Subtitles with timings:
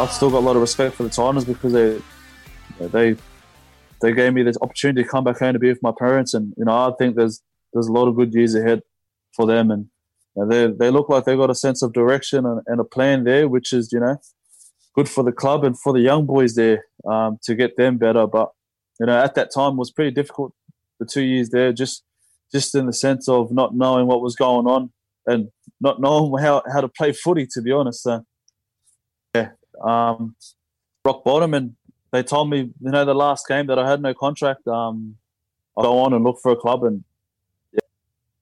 [0.00, 2.00] I've still got a lot of respect for the Tigers because they
[2.78, 3.16] they
[4.00, 6.54] they gave me this opportunity to come back home to be with my parents, and
[6.56, 7.42] you know I think there's
[7.74, 8.80] there's a lot of good years ahead
[9.36, 9.90] for them, and
[10.36, 12.84] you know, they they look like they've got a sense of direction and, and, a
[12.84, 14.16] plan there, which is you know
[14.94, 18.26] good for the club and for the young boys there um, to get them better.
[18.26, 18.50] But
[18.98, 20.54] you know at that time was pretty difficult.
[20.98, 22.04] The two years there, just
[22.50, 24.92] just in the sense of not knowing what was going on
[25.26, 28.02] and not knowing how, how to play footy, to be honest.
[28.02, 28.24] So,
[29.34, 30.34] yeah, um,
[31.04, 31.76] rock bottom, and
[32.12, 34.66] they told me, you know, the last game that I had no contract.
[34.66, 35.16] Um,
[35.76, 37.04] I'll go on and look for a club, and
[37.72, 37.80] yeah,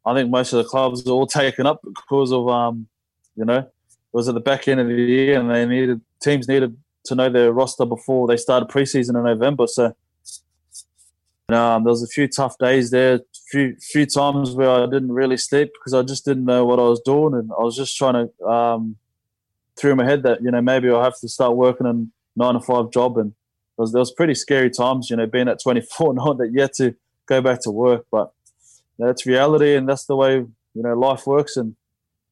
[0.04, 2.88] I think most of the clubs are all taken up because of, um,
[3.36, 3.70] you know, it
[4.12, 7.30] was at the back end of the year, and they needed teams needed to know
[7.30, 9.66] their roster before they started preseason in November.
[9.66, 9.94] So,
[11.50, 13.20] um, there was a few tough days there,
[13.50, 16.82] few few times where I didn't really sleep because I just didn't know what I
[16.82, 18.96] was doing, and I was just trying to um,
[19.78, 22.06] through my head that you know maybe I'll have to start working a
[22.38, 23.30] nine to five job, and
[23.76, 26.94] there was, was pretty scary times, you know, being at 24, not that you to
[27.26, 28.32] go back to work, but
[28.98, 31.56] that's reality, and that's the way you know life works.
[31.56, 31.76] And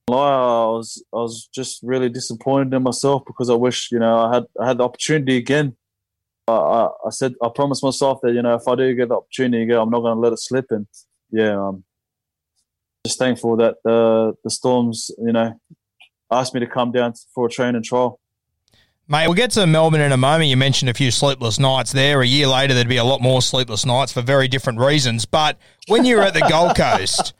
[0.09, 4.35] I was I was just really disappointed in myself because I wish you know I
[4.35, 5.77] had I had the opportunity again.
[6.49, 9.65] I, I said I promised myself that you know if I do get the opportunity
[9.65, 10.67] again, I'm not going to let it slip.
[10.71, 10.87] And
[11.31, 11.85] yeah, um,
[13.05, 15.59] just thankful that the the Storms, you know,
[16.31, 18.21] asked me to come down for a training trial.
[19.09, 20.51] Mate, we'll get to Melbourne in a moment.
[20.51, 22.23] You mentioned a few sleepless nights there.
[22.23, 25.25] A year later, there'd be a lot more sleepless nights for very different reasons.
[25.25, 27.33] But when you were at the Gold Coast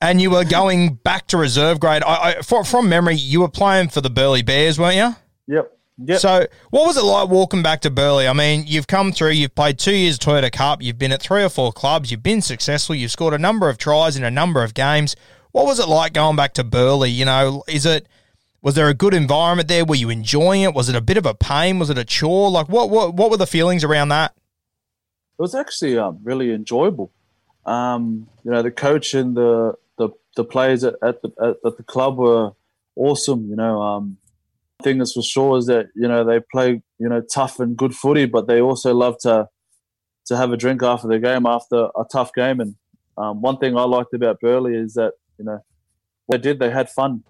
[0.00, 3.48] and you were going back to reserve grade, I, I, for, from memory, you were
[3.48, 5.54] playing for the Burleigh Bears, weren't you?
[5.54, 5.78] Yep.
[5.98, 6.18] Yep.
[6.18, 8.26] So, what was it like walking back to Burleigh?
[8.26, 11.44] I mean, you've come through, you've played two years Toyota Cup, you've been at three
[11.44, 14.64] or four clubs, you've been successful, you've scored a number of tries in a number
[14.64, 15.14] of games.
[15.52, 17.08] What was it like going back to Burleigh?
[17.08, 18.08] You know, is it
[18.66, 19.84] was there a good environment there?
[19.84, 20.74] Were you enjoying it?
[20.74, 21.78] Was it a bit of a pain?
[21.78, 22.50] Was it a chore?
[22.50, 24.32] Like, what what what were the feelings around that?
[25.38, 27.12] It was actually um, really enjoyable.
[27.64, 31.76] Um, you know, the coach and the the, the players at, at the at, at
[31.76, 32.54] the club were
[32.96, 33.48] awesome.
[33.48, 34.16] You know, um,
[34.82, 37.94] thing that's for sure is that you know they play you know tough and good
[37.94, 39.48] footy, but they also love to
[40.24, 42.58] to have a drink after the game after a tough game.
[42.58, 42.74] And
[43.16, 45.60] um, one thing I liked about Burleigh is that you know
[46.28, 47.22] they did they had fun.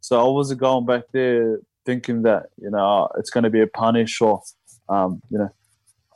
[0.00, 3.66] So I wasn't going back there thinking that you know it's going to be a
[3.66, 4.42] punish or
[4.88, 5.50] um, you know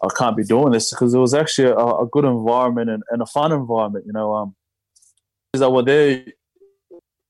[0.03, 3.23] I can't be doing this because it was actually a, a good environment and, and,
[3.23, 4.05] a fun environment.
[4.07, 4.55] You know, um,
[5.55, 6.25] that were there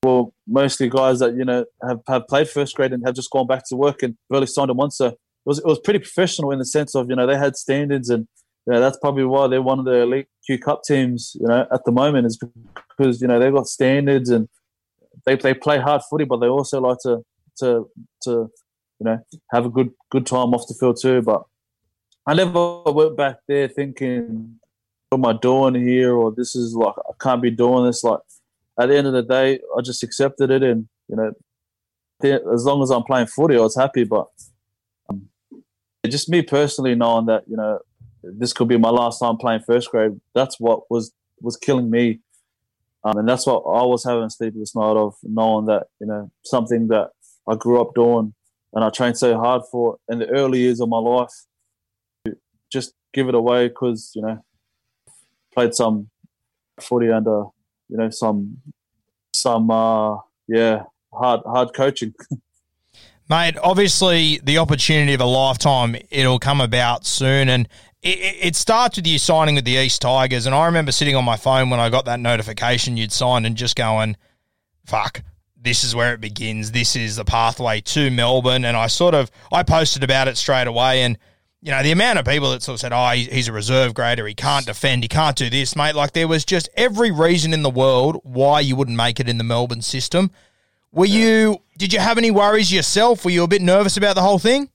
[0.02, 3.46] were mostly guys that you know have, have played first grade and have just gone
[3.46, 4.90] back to work and really signed them on.
[4.90, 7.56] So it was it was pretty professional in the sense of you know they had
[7.56, 8.26] standards and
[8.66, 11.36] you know, that's probably why they're one of the elite Q Cup teams.
[11.38, 12.38] You know, at the moment is
[12.96, 14.48] because you know they've got standards and
[15.26, 17.24] they they play hard footy, but they also like to
[17.58, 17.90] to
[18.22, 18.50] to
[19.00, 19.18] you know
[19.52, 21.22] have a good good time off the field too.
[21.22, 21.42] But
[22.26, 24.58] I never went back there thinking,
[25.10, 28.20] "What am I doing here?" or "This is like I can't be doing this." Like
[28.78, 31.32] at the end of the day, I just accepted it, and you know,
[32.52, 34.04] as long as I'm playing footy, I was happy.
[34.04, 34.26] But
[35.10, 35.28] um,
[36.06, 37.78] just me personally knowing that you know
[38.22, 42.20] this could be my last time playing first grade, that's what was was killing me
[43.04, 46.88] Um, and that's what I was having sleepless night of, knowing that, you know, something
[46.88, 47.10] that
[47.48, 48.34] I grew up doing
[48.72, 51.30] and I trained so hard for in the early years of my life,
[52.72, 54.42] just give it away because, you know,
[55.52, 56.08] played some
[56.80, 57.44] footy under,
[57.88, 58.58] you know, some,
[59.32, 60.16] some, uh,
[60.48, 62.14] yeah, hard, hard coaching.
[63.28, 67.48] Mate, obviously the opportunity of a lifetime, it'll come about soon.
[67.48, 67.68] And
[68.04, 70.44] it, it, starts with you signing with the Easts Tigers.
[70.44, 73.56] And I remember sitting on my phone when I got that notification you'd signed and
[73.56, 74.18] just going,
[74.84, 75.22] fuck,
[75.58, 76.72] this is where it begins.
[76.72, 78.66] This is the pathway to Melbourne.
[78.66, 81.02] And I sort of, I posted about it straight away.
[81.02, 81.16] And,
[81.62, 84.26] you know, the amount of people that sort of said, oh, he's a reserve grader.
[84.26, 85.02] He can't defend.
[85.02, 85.94] He can't do this, mate.
[85.94, 89.38] Like there was just every reason in the world why you wouldn't make it in
[89.38, 90.30] the Melbourne system.
[90.92, 93.24] Were you, did you have any worries yourself?
[93.24, 94.68] Were you a bit nervous about the whole thing?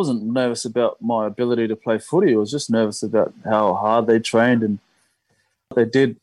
[0.00, 2.32] Wasn't nervous about my ability to play footy.
[2.32, 4.78] I was just nervous about how hard they trained and
[5.76, 6.16] they did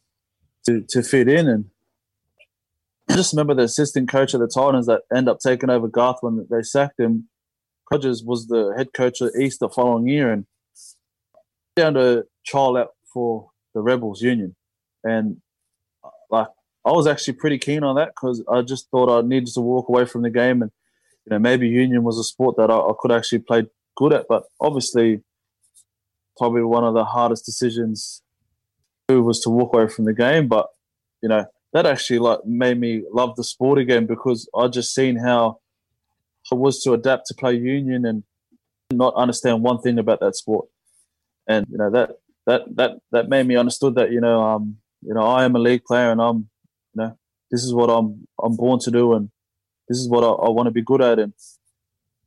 [0.65, 1.47] to, to fit in.
[1.47, 1.65] And
[3.07, 6.17] I just remember the assistant coach of the Titans that ended up taking over Garth
[6.21, 7.29] when they sacked him.
[7.91, 10.47] Hodges was the head coach of East the following year and
[11.75, 14.55] down to trial out for the Rebels Union.
[15.03, 15.37] And
[16.31, 16.47] like
[16.83, 19.87] I was actually pretty keen on that because I just thought I needed to walk
[19.87, 20.71] away from the game and
[21.27, 23.65] you know, maybe union was a sport that I, I could actually play
[23.97, 25.21] good at, but obviously,
[26.37, 28.21] probably one of the hardest decisions
[29.09, 30.47] was to walk away from the game.
[30.47, 30.67] But
[31.21, 35.17] you know, that actually like made me love the sport again because I just seen
[35.17, 35.59] how
[36.49, 38.23] it was to adapt to play union and
[38.89, 40.67] not understand one thing about that sport,
[41.45, 42.11] and you know that
[42.45, 45.59] that that that made me understood that you know um you know I am a
[45.59, 46.49] league player and I'm
[46.93, 47.17] you know
[47.51, 49.29] this is what I'm I'm born to do and
[49.87, 51.57] this is what I, I want to be good at, and this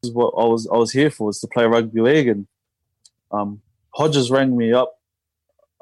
[0.04, 2.28] is what I was I was here for, was to play rugby league.
[2.28, 2.46] And
[3.30, 3.60] um,
[3.90, 4.98] Hodges rang me up.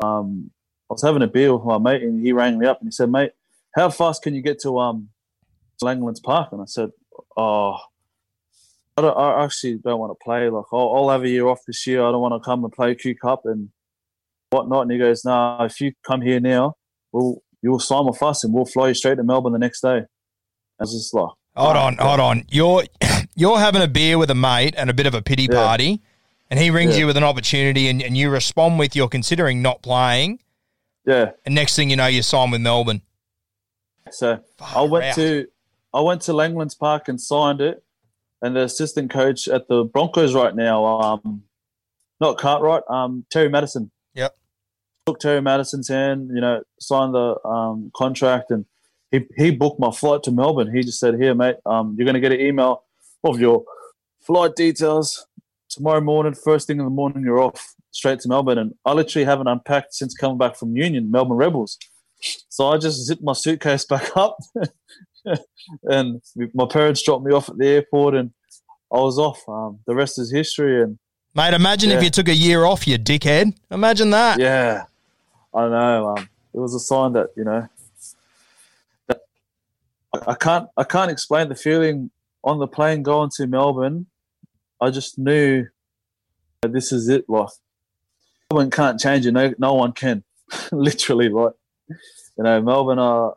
[0.02, 0.50] Um,
[0.90, 2.92] I was having a beer with my mate, and he rang me up and he
[2.92, 3.32] said, "Mate,
[3.74, 5.10] how fast can you get to um,
[5.82, 6.90] Langlands Park?" And I said,
[7.36, 7.78] "Oh."
[8.96, 10.48] I, I actually don't want to play.
[10.48, 12.02] Like, I'll, I'll, have a year off this year.
[12.02, 13.68] I don't want to come and play Q Cup and
[14.50, 14.82] whatnot.
[14.82, 16.74] And he goes, "No, nah, if you come here now,
[17.12, 20.02] we'll you'll sign with us and we'll fly you straight to Melbourne the next day."
[20.80, 22.44] I was just like, Hold on, hold on.
[22.48, 22.84] You're
[23.34, 25.56] you're having a beer with a mate and a bit of a pity yeah.
[25.56, 26.00] party,
[26.50, 27.00] and he rings yeah.
[27.00, 30.38] you with an opportunity, and, and you respond with you're considering not playing.
[31.04, 31.32] Yeah.
[31.44, 33.02] And next thing you know, you sign with Melbourne.
[34.10, 35.14] So I went out.
[35.16, 35.48] to
[35.92, 37.82] I went to Langlands Park and signed it,
[38.40, 41.42] and the assistant coach at the Broncos right now, um,
[42.20, 43.90] not Cartwright, um, Terry Matterson.
[44.14, 44.36] Yep.
[45.06, 48.64] Took Terry Matterson's hand, you know, signed the um, contract and
[49.10, 50.74] he, he booked my flight to Melbourne.
[50.74, 52.84] He just said, "Here, mate, um, you're going to get an email
[53.24, 53.64] of your
[54.20, 55.26] flight details
[55.68, 56.34] tomorrow morning.
[56.34, 59.94] First thing in the morning, you're off straight to Melbourne." And I literally haven't unpacked
[59.94, 61.78] since coming back from Union, Melbourne Rebels.
[62.48, 64.36] So I just zipped my suitcase back up,
[65.84, 66.20] and
[66.54, 68.32] my parents dropped me off at the airport, and
[68.92, 69.48] I was off.
[69.48, 70.82] Um, the rest is history.
[70.82, 70.98] And
[71.34, 71.96] mate, imagine yeah.
[71.96, 73.56] if you took a year off, you dickhead.
[73.70, 74.38] Imagine that.
[74.38, 74.84] Yeah,
[75.54, 76.14] I know.
[76.16, 77.68] Um, it was a sign that you know
[80.12, 82.10] I can't I can't explain the feeling
[82.44, 84.06] on the plane going to Melbourne.
[84.80, 85.66] I just knew
[86.62, 87.28] this is it.
[87.28, 87.48] Like
[88.50, 89.32] Melbourne can't change it.
[89.32, 90.24] No, no one can.
[90.72, 91.52] Literally, like
[91.88, 93.36] you know, Melbourne are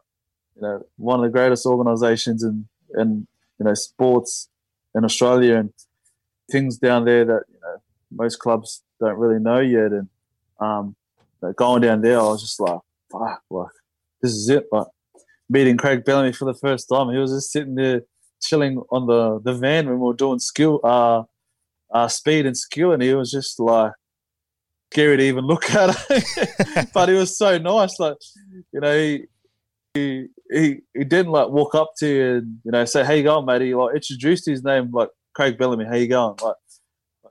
[0.56, 3.28] you know one of the greatest organisations in in
[3.60, 4.50] you know sports
[4.96, 5.74] in Australia and
[6.50, 7.82] things down there that you know
[8.12, 9.92] most clubs don't really know yet.
[9.92, 10.08] And
[10.60, 10.96] um,
[11.56, 12.80] going down there, I was just like,
[13.12, 13.72] fuck, like
[14.22, 14.68] this is it.
[14.72, 14.90] But
[15.52, 17.10] meeting Craig Bellamy for the first time.
[17.10, 18.02] He was just sitting there
[18.42, 21.24] chilling on the, the van when we were doing skill, uh,
[21.94, 23.92] uh, speed and skill, and he was just like
[24.92, 25.96] scary to even look at.
[26.94, 28.18] but he was so nice, like
[28.72, 29.26] you know, he,
[29.94, 33.24] he he he didn't like walk up to you and you know say, "How you
[33.24, 35.86] going, mate?" He like introduced his name like Craig Bellamy.
[35.86, 36.38] How you going?
[36.42, 36.56] Like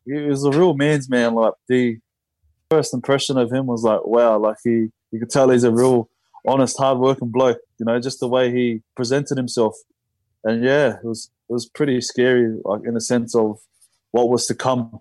[0.05, 1.35] he was a real man's man.
[1.35, 1.99] Like the
[2.71, 6.09] first impression of him was like, wow, like he you could tell he's a real
[6.47, 7.59] honest, hard-working bloke.
[7.79, 9.75] You know, just the way he presented himself,
[10.45, 13.59] and yeah, it was it was pretty scary, like in the sense of
[14.13, 15.01] what was to come.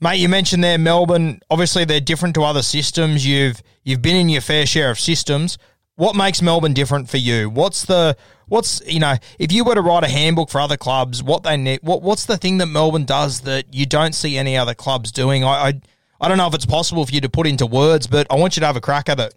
[0.00, 1.40] Mate, you mentioned there Melbourne.
[1.50, 3.26] Obviously, they're different to other systems.
[3.26, 5.58] You've you've been in your fair share of systems.
[5.96, 7.50] What makes Melbourne different for you?
[7.50, 11.22] What's the what's you know if you were to write a handbook for other clubs,
[11.22, 14.56] what they need, what what's the thing that Melbourne does that you don't see any
[14.56, 15.42] other clubs doing?
[15.42, 15.80] I, I
[16.20, 18.56] I don't know if it's possible for you to put into words, but I want
[18.56, 19.34] you to have a crack at it.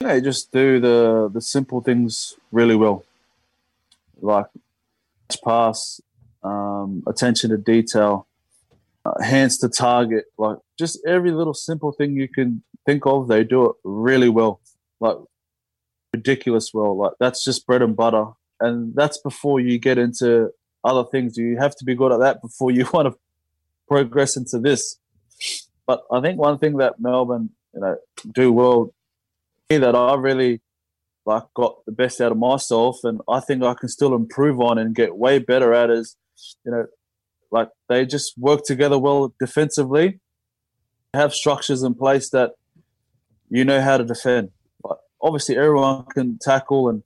[0.00, 3.04] Yeah, just do the the simple things really well,
[4.20, 4.46] like
[5.44, 6.00] pass,
[6.42, 8.26] um, attention to detail,
[9.04, 13.28] uh, hands to target, like just every little simple thing you can think of.
[13.28, 14.60] They do it really well.
[15.00, 15.16] Like
[16.12, 16.96] ridiculous well.
[16.96, 18.26] Like that's just bread and butter,
[18.60, 20.50] and that's before you get into
[20.84, 21.36] other things.
[21.36, 23.18] You have to be good at that before you want to
[23.88, 24.98] progress into this.
[25.86, 27.96] But I think one thing that Melbourne, you know,
[28.32, 28.92] do well
[29.68, 30.60] that I really
[31.24, 34.78] like got the best out of myself, and I think I can still improve on
[34.78, 36.16] and get way better at is,
[36.64, 36.86] you know,
[37.50, 40.20] like they just work together well defensively,
[41.14, 42.52] have structures in place that
[43.48, 44.50] you know how to defend.
[45.20, 47.02] Obviously, everyone can tackle and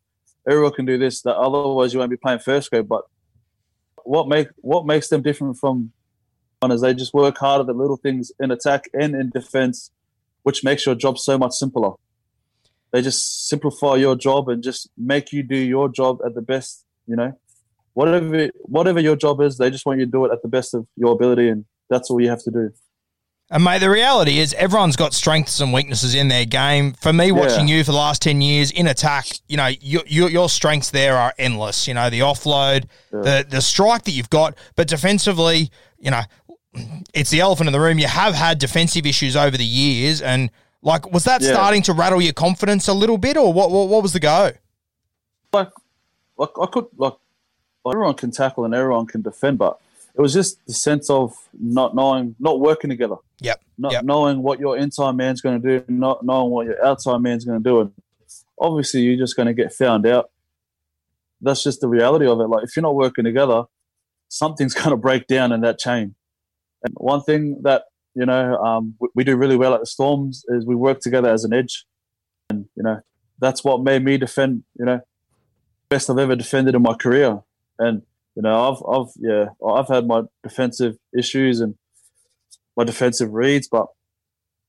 [0.49, 1.23] everyone can do this.
[1.23, 2.89] That otherwise, you won't be playing first grade.
[2.89, 3.05] But
[4.05, 5.93] what make what makes them different from
[6.59, 9.91] one is they just work hard at the little things in attack and in defense,
[10.43, 11.93] which makes your job so much simpler.
[12.93, 16.85] They just simplify your job and just make you do your job at the best.
[17.07, 17.33] You know,
[17.95, 20.75] whatever whatever your job is, they just want you to do it at the best
[20.75, 22.71] of your ability, and that's all you have to do.
[23.53, 26.93] And mate, the reality is everyone's got strengths and weaknesses in their game.
[26.93, 27.79] For me, watching yeah.
[27.79, 31.17] you for the last ten years in attack, you know your, your, your strengths there
[31.17, 31.89] are endless.
[31.89, 33.21] You know the offload, yeah.
[33.21, 36.23] the the strike that you've got, but defensively, you know,
[37.13, 37.99] it's the elephant in the room.
[37.99, 40.51] You have had defensive issues over the years, and
[40.83, 41.53] like, was that yeah.
[41.53, 43.71] starting to rattle your confidence a little bit, or what?
[43.71, 44.53] What, what was the go?
[45.53, 45.71] Like,
[46.37, 47.15] like I could like
[47.87, 49.79] everyone can tackle and everyone can defend, but
[50.15, 53.17] it was just the sense of not knowing, not working together.
[53.41, 53.63] Yep.
[53.79, 54.05] Not yep.
[54.05, 57.63] knowing what your inside man's going to do, not knowing what your outside man's going
[57.63, 57.93] to do, and
[58.59, 60.31] obviously you're just going to get found out.
[61.41, 62.49] That's just the reality of it.
[62.49, 63.65] Like if you're not working together,
[64.29, 66.15] something's going to break down in that chain.
[66.83, 67.85] And one thing that
[68.21, 71.31] you know, um, we, we, do really well at the Storms is we work together
[71.31, 71.87] as an edge,
[72.51, 73.01] and you know
[73.39, 74.65] that's what made me defend.
[74.79, 75.01] You know,
[75.89, 77.41] best I've ever defended in my career,
[77.79, 78.03] and
[78.37, 81.77] you know I've I've yeah I've had my defensive issues and
[82.77, 83.87] my defensive reads, but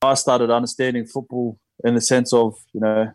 [0.00, 3.12] I started understanding football in the sense of you know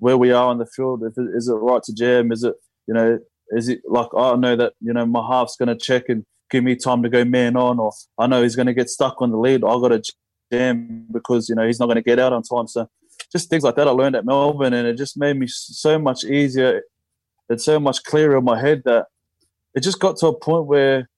[0.00, 1.04] where we are on the field.
[1.04, 2.32] If it, is it right to jam?
[2.32, 2.54] Is it
[2.88, 6.08] you know is it like I know that you know my half's going to check
[6.08, 8.90] and give me time to go man on, or I know he's going to get
[8.90, 9.64] stuck on the lead.
[9.64, 10.02] I got to
[10.52, 12.68] jam because you know he's not going to get out on time.
[12.68, 12.88] So
[13.32, 16.24] just things like that I learned at Melbourne, and it just made me so much
[16.24, 16.82] easier.
[17.48, 19.06] It's so much clearer in my head that
[19.74, 21.08] it just got to a point where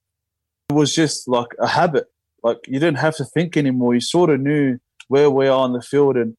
[0.69, 2.07] it was just like a habit.
[2.43, 3.95] Like you didn't have to think anymore.
[3.95, 6.37] You sort of knew where we are on the field and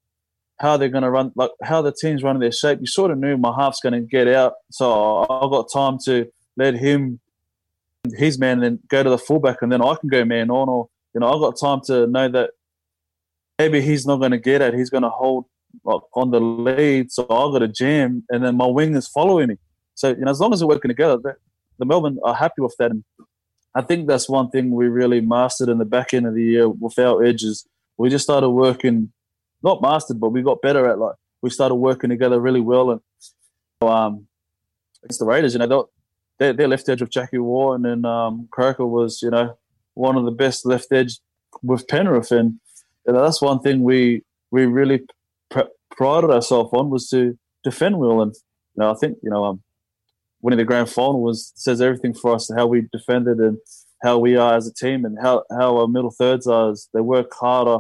[0.60, 2.80] how they're going to run, like how the team's running their shape.
[2.82, 6.28] You sort of knew my half's going to get out, so I got time to
[6.58, 7.20] let him
[8.18, 10.70] his man, and then go to the fullback, and then I can go man on.
[10.70, 12.52] Or you know, I've got time to know that
[13.58, 14.74] maybe he's not going to get it.
[14.74, 15.46] He's going to hold
[15.84, 19.50] like, on the lead, so I've got to jam, and then my wing is following
[19.50, 19.58] me.
[19.96, 21.40] So you know, as long as we're working together,
[21.78, 22.92] the Melbourne are happy with that.
[22.92, 23.04] And
[23.76, 26.70] I think that's one thing we really mastered in the back end of the year
[26.70, 27.68] with our edges.
[27.98, 29.12] We just started working,
[29.62, 32.92] not mastered, but we got better at like we started working together really well.
[32.92, 33.02] And
[33.82, 34.28] um,
[35.04, 35.90] against the Raiders, you know,
[36.40, 39.58] their, left edge with Jackie Warren and um, Croker was, you know,
[39.94, 41.20] one of the best left edge
[41.62, 42.32] with Penrith.
[42.32, 42.60] And
[43.06, 45.02] you know, that's one thing we we really
[45.52, 48.22] pr- prided ourselves on was to defend well.
[48.22, 49.62] And you know, I think you know, um,
[50.42, 53.58] winning the grand final was says everything for us how we defended and
[54.02, 56.72] how we are as a team and how how our middle thirds are.
[56.72, 57.80] Is they work harder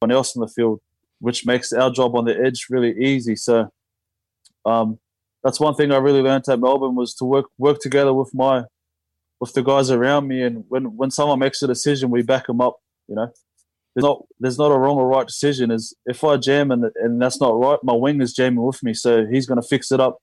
[0.00, 0.80] than else in the field,
[1.20, 3.36] which makes our job on the edge really easy.
[3.36, 3.70] So.
[4.64, 4.98] Um,
[5.46, 8.64] that's one thing I really learned at Melbourne was to work work together with my
[9.38, 10.42] with the guys around me.
[10.42, 12.78] And when when someone makes a decision, we back them up.
[13.06, 13.28] You know,
[13.94, 15.70] there's not there's not a wrong or right decision.
[15.70, 18.92] Is if I jam and and that's not right, my wing is jamming with me,
[18.92, 20.18] so he's going to fix it up.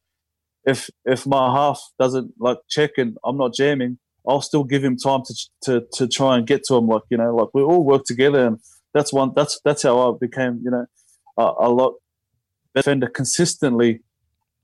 [0.65, 4.97] If if my half doesn't like check and I'm not jamming, I'll still give him
[4.97, 6.87] time to to to try and get to him.
[6.87, 8.59] Like you know, like we all work together, and
[8.93, 10.85] that's one that's that's how I became you know
[11.37, 11.93] a, a lot
[12.75, 14.01] defender consistently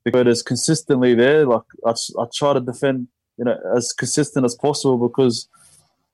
[0.05, 1.45] the is consistently there.
[1.45, 5.47] Like I, I try to defend, you know, as consistent as possible because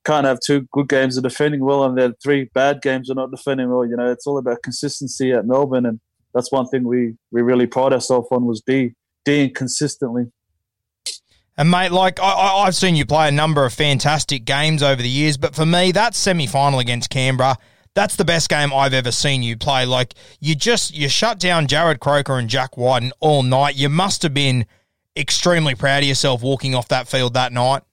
[0.05, 3.31] can't have two good games of defending well and then three bad games of not
[3.31, 3.85] defending well.
[3.85, 5.99] You know, it's all about consistency at Melbourne, and
[6.33, 8.93] that's one thing we we really pride ourselves on was D
[9.25, 10.31] D'ing consistently.
[11.57, 12.31] And mate, like I,
[12.65, 15.91] I've seen you play a number of fantastic games over the years, but for me,
[15.93, 17.57] that semi final against Canberra
[17.95, 19.85] that's the best game I've ever seen you play.
[19.85, 23.75] Like you just you shut down Jarrod Croker and Jack Wighton all night.
[23.75, 24.65] You must have been
[25.15, 27.83] extremely proud of yourself walking off that field that night.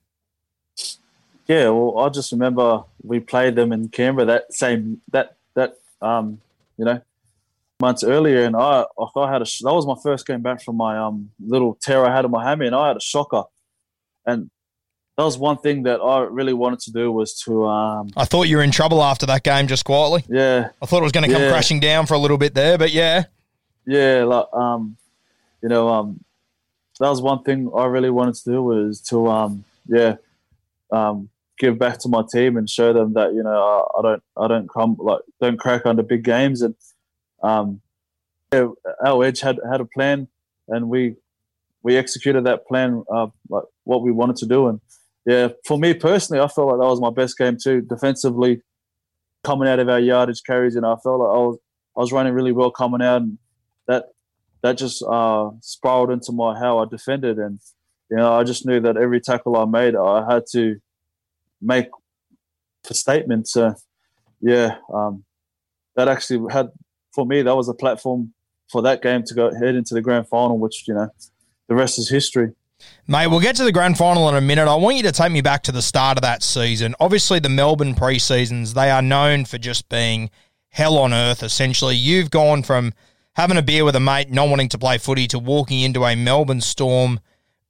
[1.47, 6.41] Yeah, well, I just remember we played them in Canberra that same that that um
[6.77, 7.01] you know
[7.79, 10.97] months earlier, and I I had a that was my first game back from my
[10.97, 13.43] um little tear I had in my hammy, and I had a shocker,
[14.25, 14.49] and
[15.17, 17.65] that was one thing that I really wanted to do was to.
[17.65, 20.23] Um, I thought you were in trouble after that game, just quietly.
[20.27, 21.51] Yeah, I thought it was going to come yeah.
[21.51, 23.25] crashing down for a little bit there, but yeah,
[23.85, 24.97] yeah, like um,
[25.61, 26.23] you know, um,
[26.99, 30.15] that was one thing I really wanted to do was to, um, yeah,
[30.91, 33.51] um, give back to my team and show them that you know
[33.95, 36.75] I, I don't I don't come like don't crack under big games and
[37.43, 37.81] um,
[38.51, 38.67] yeah,
[39.05, 40.27] our edge had had a plan
[40.67, 41.15] and we
[41.83, 44.81] we executed that plan uh, like what we wanted to do and
[45.25, 48.61] yeah for me personally I felt like that was my best game too defensively
[49.43, 51.57] coming out of our yardage carries and I felt like I was
[51.97, 53.37] I was running really well coming out and
[53.87, 54.05] that
[54.61, 57.59] that just uh, spiraled into my how I defended and
[58.09, 60.79] you know I just knew that every tackle I made I had to
[61.61, 61.87] make
[62.89, 63.49] a statement.
[63.55, 63.73] Uh,
[64.41, 65.23] yeah, um,
[65.95, 66.69] that actually had
[67.13, 68.33] for me that was a platform
[68.71, 71.09] for that game to go head into the grand final, which you know
[71.67, 72.51] the rest is history.
[73.07, 74.67] Mate, we'll get to the grand final in a minute.
[74.67, 76.95] I want you to take me back to the start of that season.
[76.99, 80.29] Obviously, the Melbourne pre-seasons, they are known for just being
[80.69, 81.95] hell on earth, essentially.
[81.95, 82.93] You've gone from
[83.33, 86.15] having a beer with a mate, not wanting to play footy, to walking into a
[86.15, 87.19] Melbourne Storm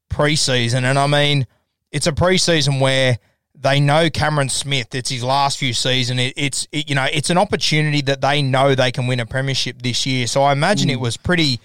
[0.10, 0.86] pre-season.
[0.86, 1.48] And I mean,
[1.92, 3.18] it's a pre-season where
[3.56, 4.94] they know Cameron Smith.
[4.94, 6.20] It's his last few seasons.
[6.20, 9.26] It, it's it, you know it's an opportunity that they know they can win a
[9.26, 10.28] premiership this year.
[10.28, 10.94] So I imagine mm.
[10.94, 11.60] it was pretty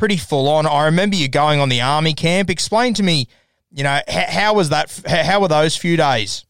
[0.00, 0.66] pretty full on.
[0.66, 2.50] I remember you going on the army camp.
[2.50, 3.28] Explain to me,
[3.70, 4.90] you know, how, how was that?
[5.06, 6.44] How were those few days?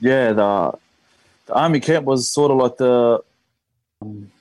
[0.00, 0.72] Yeah, the,
[1.46, 3.22] the army camp was sort of like the
[4.02, 4.32] um,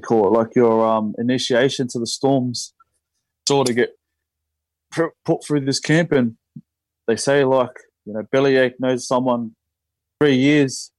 [0.00, 2.72] call it like your um, initiation to the storms.
[3.46, 3.98] Sort of get
[5.24, 6.36] put through this camp, and
[7.06, 9.56] they say like you know, Bellyache knows someone
[10.20, 10.92] three years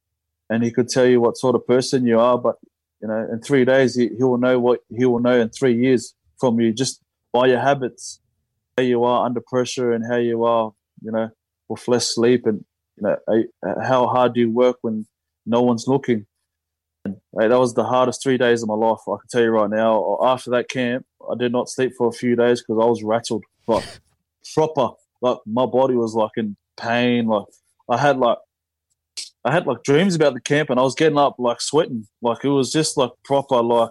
[0.50, 2.56] and he could tell you what sort of person you are, but
[3.02, 5.76] you know, in three days he, he will know what he will know in three
[5.76, 7.02] years from you just
[7.32, 8.20] by your habits,
[8.78, 11.30] how you are under pressure and how you are, you know,
[11.68, 12.66] with less sleep and
[12.98, 13.44] you know
[13.82, 15.06] how hard do you work when
[15.46, 16.26] no one's looking.
[17.06, 19.00] And that was the hardest three days of my life.
[19.08, 20.18] I can tell you right now.
[20.22, 23.46] After that camp, I did not sleep for a few days because I was rattled,
[23.66, 24.00] but
[24.54, 24.90] proper.
[25.22, 27.28] Like my body was like in pain.
[27.28, 27.46] Like
[27.90, 28.38] I had like
[29.50, 32.06] I had like dreams about the camp, and I was getting up like sweating.
[32.22, 33.90] Like it was just like proper like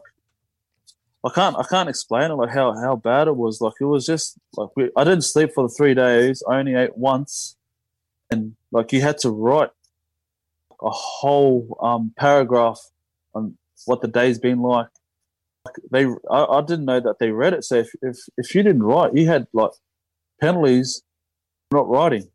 [1.27, 3.61] I can't I can't explain it like how how bad it was.
[3.61, 6.45] Like it was just like we, I didn't sleep for the three days.
[6.49, 7.57] I only ate once,
[8.31, 9.71] and like you had to write
[10.81, 12.79] a whole um, paragraph
[13.35, 14.87] on what the day's been like.
[15.65, 17.65] like they I, I, didn't know that they read it.
[17.65, 19.73] So if, if if you didn't write, you had like
[20.41, 21.03] penalties
[21.73, 22.29] not writing.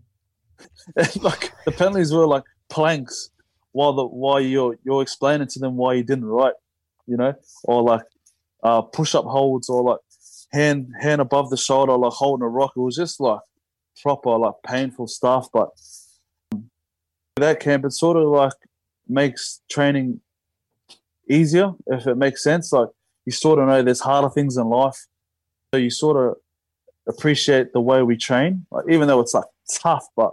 [1.22, 3.30] like the penalties were like planks
[3.72, 6.54] while the while you're you're explaining to them why you didn't write,
[7.08, 7.34] you know,
[7.66, 8.04] or like
[8.64, 10.00] uh, push up holds or like
[10.52, 12.74] hand hand above the shoulder like holding a rock.
[12.76, 13.42] It was just like
[14.02, 15.48] proper like painful stuff.
[15.54, 15.70] But
[17.36, 18.54] that camp, it sort of like
[19.08, 20.22] makes training
[21.30, 22.72] easier if it makes sense.
[22.74, 22.90] Like
[23.26, 24.98] you sort of know there's harder things in life,
[25.74, 26.38] so you sort of
[27.08, 29.46] appreciate the way we train, like, even though it's like
[29.82, 30.32] tough, but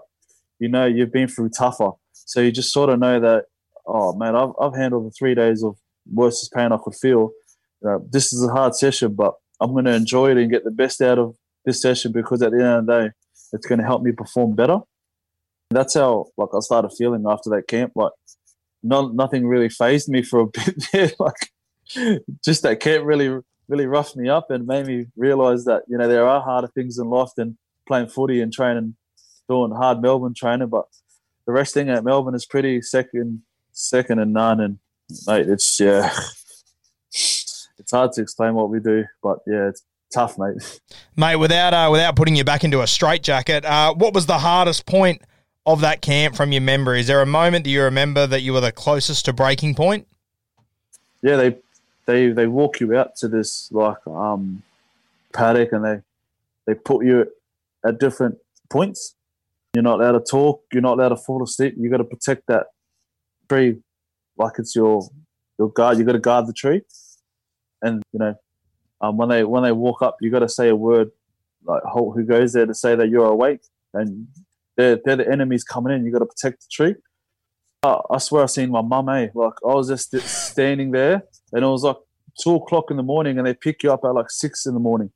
[0.59, 1.90] you know you've been through tougher.
[2.26, 3.46] So you just sort of know that,
[3.87, 5.76] oh man, I've, I've handled the three days of
[6.11, 7.30] worst pain I could feel.
[8.11, 11.00] This is a hard session, but I'm going to enjoy it and get the best
[11.00, 13.11] out of this session because at the end of the day,
[13.52, 14.78] it's going to help me perform better.
[15.70, 17.92] That's how like I started feeling after that camp.
[17.94, 18.12] Like,
[18.83, 21.11] not nothing really phased me for a bit there.
[21.18, 25.96] like, just that camp really really roughed me up and made me realize that you
[25.96, 27.56] know there are harder things in life than
[27.87, 28.96] playing footy and training
[29.50, 30.85] doing hard Melbourne training, but
[31.50, 34.60] the resting at Melbourne is pretty second, second and none.
[34.60, 34.78] And
[35.26, 36.14] mate, it's yeah,
[37.10, 39.82] it's hard to explain what we do, but yeah, it's
[40.14, 40.80] tough, mate.
[41.16, 44.86] Mate, without uh, without putting you back into a straitjacket, uh, what was the hardest
[44.86, 45.22] point
[45.66, 47.00] of that camp from your memory?
[47.00, 50.06] Is there a moment that you remember that you were the closest to breaking point?
[51.20, 51.56] Yeah, they
[52.06, 54.62] they they walk you out to this like um
[55.32, 56.00] paddock and they
[56.66, 57.26] they put you
[57.84, 59.16] at different points
[59.74, 60.64] you're not allowed to talk.
[60.72, 61.74] You're not allowed to fall asleep.
[61.78, 62.66] You got to protect that
[63.48, 63.78] tree
[64.37, 65.09] like it's your
[65.59, 65.98] your guard.
[65.98, 66.83] You got to guard the tree,
[67.83, 68.35] and you know
[69.00, 71.11] um, when they when they walk up, you got to say a word
[71.64, 73.61] like who goes there to say that you're awake,
[73.94, 74.26] and
[74.76, 76.04] they're they're the enemies coming in.
[76.04, 76.94] You got to protect the tree.
[77.83, 79.09] Uh, I swear I've seen my mum.
[79.09, 81.96] Eh, like I was just standing there, and it was like
[82.42, 84.80] two o'clock in the morning, and they pick you up at like six in the
[84.80, 85.12] morning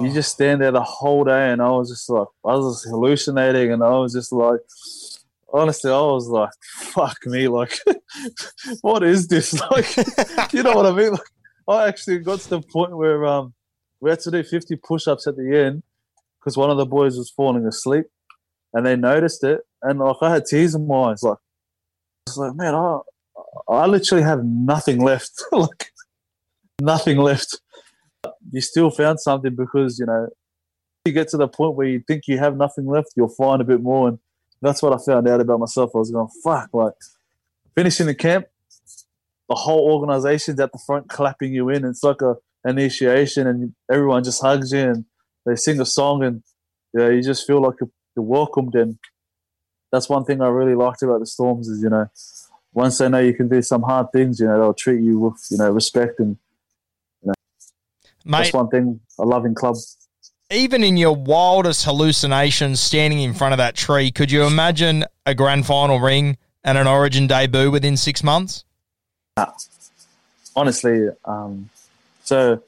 [0.00, 2.90] you just stand there the whole day, and I was just like, I was just
[2.90, 4.60] hallucinating, and I was just like,
[5.52, 7.78] honestly, I was like, fuck me, like,
[8.80, 9.58] what is this?
[9.70, 11.12] Like, you know what I mean?
[11.12, 11.20] Like,
[11.68, 13.54] I actually got to the point where um,
[14.00, 15.82] we had to do 50 push-ups at the end
[16.38, 18.06] because one of the boys was falling asleep,
[18.72, 21.38] and they noticed it, and like I had tears in my eyes, like,
[22.26, 22.98] I was like, man, I,
[23.68, 25.92] I literally have nothing left, like,
[26.80, 27.60] nothing left
[28.50, 30.28] you still found something because you know
[31.04, 33.64] you get to the point where you think you have nothing left, you'll find a
[33.64, 34.18] bit more, and
[34.62, 35.90] that's what I found out about myself.
[35.94, 36.94] I was going, fuck, like
[37.74, 38.46] finishing the camp,
[39.48, 41.84] the whole organization's at the front clapping you in.
[41.84, 45.04] It's like a initiation, and everyone just hugs you and
[45.44, 46.42] they sing a song, and
[46.94, 48.74] yeah, you just feel like you're welcomed.
[48.74, 48.98] And
[49.92, 52.08] that's one thing I really liked about the Storms is you know
[52.72, 55.46] once they know you can do some hard things, you know they'll treat you with
[55.50, 56.38] you know respect and you know
[58.24, 59.76] Mate, that's one thing I love in club.
[60.50, 65.34] Even in your wildest hallucinations, standing in front of that tree, could you imagine a
[65.34, 68.64] grand final ring and an Origin debut within six months?
[69.36, 69.46] Uh,
[70.54, 71.68] honestly, um,
[72.22, 72.62] so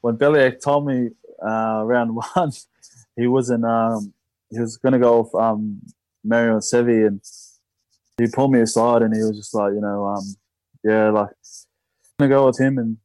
[0.00, 1.10] when Bellyache told me
[1.44, 2.52] uh, round one,
[3.16, 3.64] he wasn't.
[3.64, 4.12] Um,
[4.50, 5.80] he was going to go with um,
[6.22, 7.20] Mario and Sevi, and
[8.18, 10.36] he pulled me aside and he was just like, you know, um,
[10.84, 12.98] yeah, like I'm gonna go with him and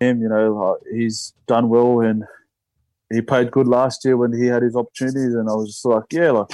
[0.00, 0.20] him.
[0.22, 2.24] You know, he's done well and
[3.12, 6.04] he played good last year when he had his opportunities, and I was just like,
[6.12, 6.46] yeah, like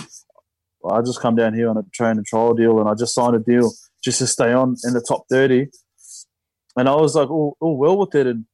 [0.90, 3.36] I just come down here on a train and trial deal, and I just signed
[3.36, 3.70] a deal
[4.02, 5.68] just to stay on in the top thirty,
[6.74, 8.46] and I was like, oh well with it, and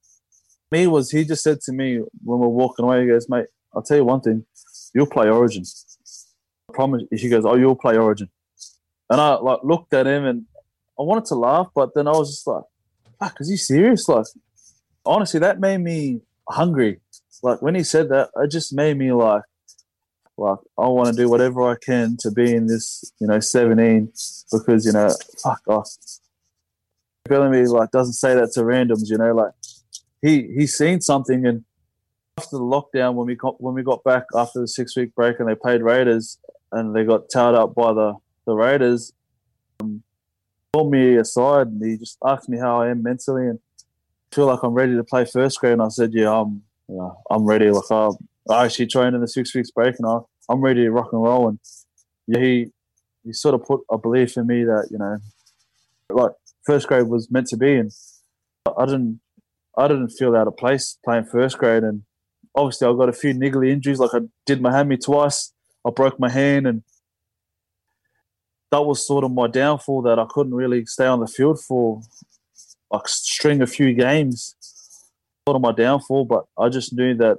[0.73, 3.47] me was he just said to me when we are walking away, he goes, mate,
[3.73, 4.47] I'll tell you one thing,
[4.95, 5.63] you'll play Origin.
[6.69, 7.05] I promise.
[7.13, 8.31] He goes, oh, you'll play Origin,
[9.11, 10.47] and I like looked at him and
[10.99, 12.65] I wanted to laugh, but then I was just like,
[13.21, 14.09] fuck, is he serious?
[14.09, 14.27] Like,
[15.05, 17.01] honestly, that made me hungry.
[17.43, 19.43] Like when he said that, it just made me like,
[20.37, 24.13] like I want to do whatever I can to be in this, you know, 17
[24.51, 25.11] because you know,
[25.43, 25.89] fuck off.
[27.25, 29.53] Bellamy like doesn't say that to randoms, you know, like
[30.21, 31.65] he he's seen something and
[32.39, 35.39] after the lockdown when we got when we got back after the six week break
[35.39, 36.39] and they played Raiders
[36.71, 38.15] and they got towed up by the
[38.47, 39.13] the Raiders,
[39.81, 40.03] um,
[40.73, 43.61] pulled me aside and he just asked me how I am mentally and
[44.33, 45.75] feel like I'm ready to play first grade.
[45.75, 47.71] And I said, yeah, I'm you know, I'm ready.
[47.71, 48.11] Like I,
[48.51, 50.19] I actually trained in the six weeks break and I,
[50.51, 51.49] I'm ready to rock and roll.
[51.49, 51.59] And
[52.27, 52.67] yeah, he
[53.25, 55.17] he sort of put a belief in me that you know,
[56.11, 56.33] like
[56.65, 57.91] first grade was meant to be, and
[58.77, 59.21] I didn't
[59.77, 61.83] I didn't feel out of place playing first grade.
[61.83, 62.03] And
[62.55, 63.99] obviously, I got a few niggly injuries.
[63.99, 65.53] Like I did my hammy twice.
[65.87, 66.83] I broke my hand, and
[68.71, 70.03] that was sort of my downfall.
[70.03, 72.03] That I couldn't really stay on the field for
[72.93, 74.55] like string a few games.
[75.49, 77.39] Sort of my downfall, but I just knew that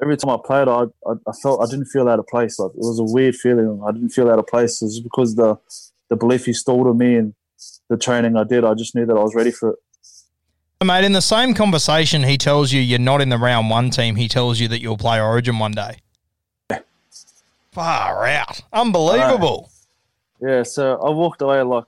[0.00, 2.58] every time I played, I, I, I felt I didn't feel out of place.
[2.58, 3.82] Like it was a weird feeling.
[3.86, 4.80] I didn't feel out of place.
[4.80, 5.56] It was because the
[6.08, 7.34] the belief he stole in me and
[7.90, 8.64] the training I did.
[8.64, 9.78] I just knew that I was ready for it.
[10.84, 14.14] Mate, in the same conversation, he tells you you're not in the round one team.
[14.14, 15.96] He tells you that you'll play Origin one day.
[16.70, 16.78] Yeah.
[17.72, 18.62] Far out.
[18.72, 19.70] Unbelievable.
[20.40, 21.84] Yeah, so I walked away like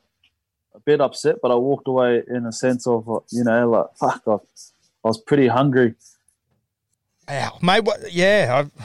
[0.74, 3.86] a bit upset, but I walked away in a sense of, uh, you know, like,
[3.98, 5.94] fuck, I, I was pretty hungry.
[7.28, 8.84] Wow, mate, what, yeah, I,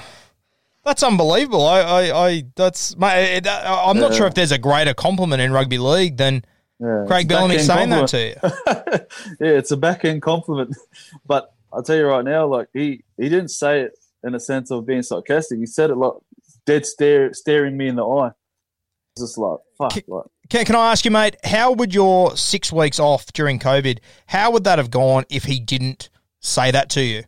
[0.84, 1.65] that's unbelievable.
[1.65, 5.78] I, I, I that's, mate, I'm not sure if there's a greater compliment in rugby
[5.78, 6.45] league than
[6.80, 8.12] yeah, Craig Bellamy saying compliment.
[8.12, 9.48] that to you.
[9.48, 10.76] yeah, it's a back end compliment.
[11.26, 14.71] But I'll tell you right now, like he he didn't say it in a sense
[14.71, 15.60] of being sarcastic.
[15.60, 16.13] He said it like
[16.65, 18.32] dead stare staring me in the eye.
[19.17, 19.91] Just like fuck.
[19.91, 20.26] Can, like.
[20.49, 21.38] Can, can I ask you, mate?
[21.43, 23.99] How would your six weeks off during COVID?
[24.27, 27.23] How would that have gone if he didn't say that to you?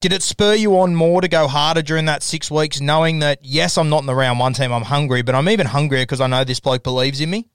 [0.00, 3.38] Did it spur you on more to go harder during that six weeks, knowing that
[3.42, 6.20] yes, I'm not in the round one team, I'm hungry, but I'm even hungrier because
[6.20, 7.46] I know this bloke believes in me?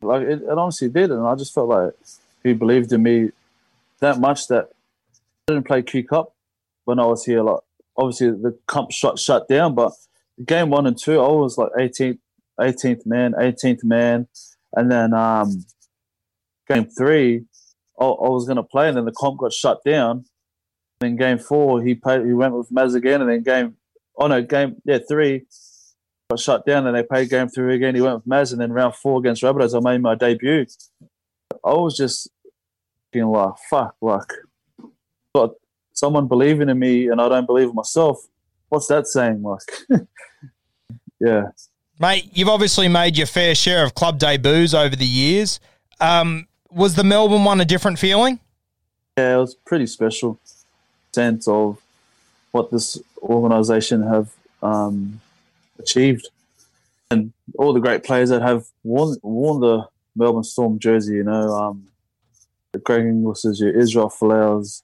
[0.00, 1.92] Like it, it honestly did, and I just felt like
[2.42, 3.30] he believed in me
[4.00, 4.70] that much that
[5.46, 6.32] I didn't play Q Cup
[6.84, 7.42] when I was here.
[7.42, 7.60] Like
[7.98, 9.92] obviously the comp shut shut down, but
[10.42, 12.18] game one and two, I was like 18th,
[12.60, 14.28] 18th man, 18th man,
[14.74, 15.64] and then um,
[16.68, 17.44] game three,
[18.00, 20.24] I, I was going to play, and then the comp got shut down.
[21.00, 23.76] And then game four, he played, he went with Maz again, and then game,
[24.16, 25.46] oh no, game yeah three,
[26.30, 27.94] got shut down and they played game three again.
[27.94, 30.66] He went with Maz and then round four against Rabbitohs, I made my debut.
[31.64, 32.28] I was just
[33.12, 34.32] feeling like, fuck, like,
[35.34, 35.50] got
[35.92, 38.26] someone believing in me and I don't believe in myself.
[38.68, 39.42] What's that saying?
[39.42, 39.60] Like,
[41.20, 41.48] yeah.
[41.98, 45.60] Mate, you've obviously made your fair share of club debuts over the years.
[46.00, 48.40] Um, was the Melbourne one a different feeling?
[49.16, 50.40] Yeah, it was pretty special
[51.12, 51.80] sense of
[52.50, 54.30] what this organisation have
[54.62, 55.20] um,
[55.78, 56.28] achieved.
[57.10, 61.52] And all the great players that have worn, worn the Melbourne Storm jersey, you know,
[61.52, 61.86] um,
[62.82, 64.82] Greg Inglis's, your Israel Folau's,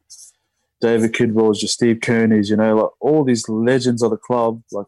[0.80, 4.86] David Kidwell's, your Steve Kearney's, you know, like all these legends of the club, like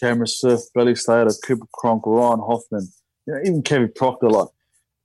[0.00, 2.88] Cameron Surf, Billy Slater, Cooper Cronk, Ryan Hoffman,
[3.26, 4.48] you know, even Kevin Proctor, like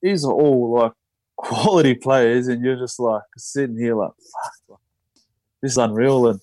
[0.01, 0.93] these are all like
[1.37, 4.11] quality players, and you're just like sitting here like,
[4.67, 4.79] fuck,
[5.61, 6.27] this is unreal.
[6.27, 6.39] And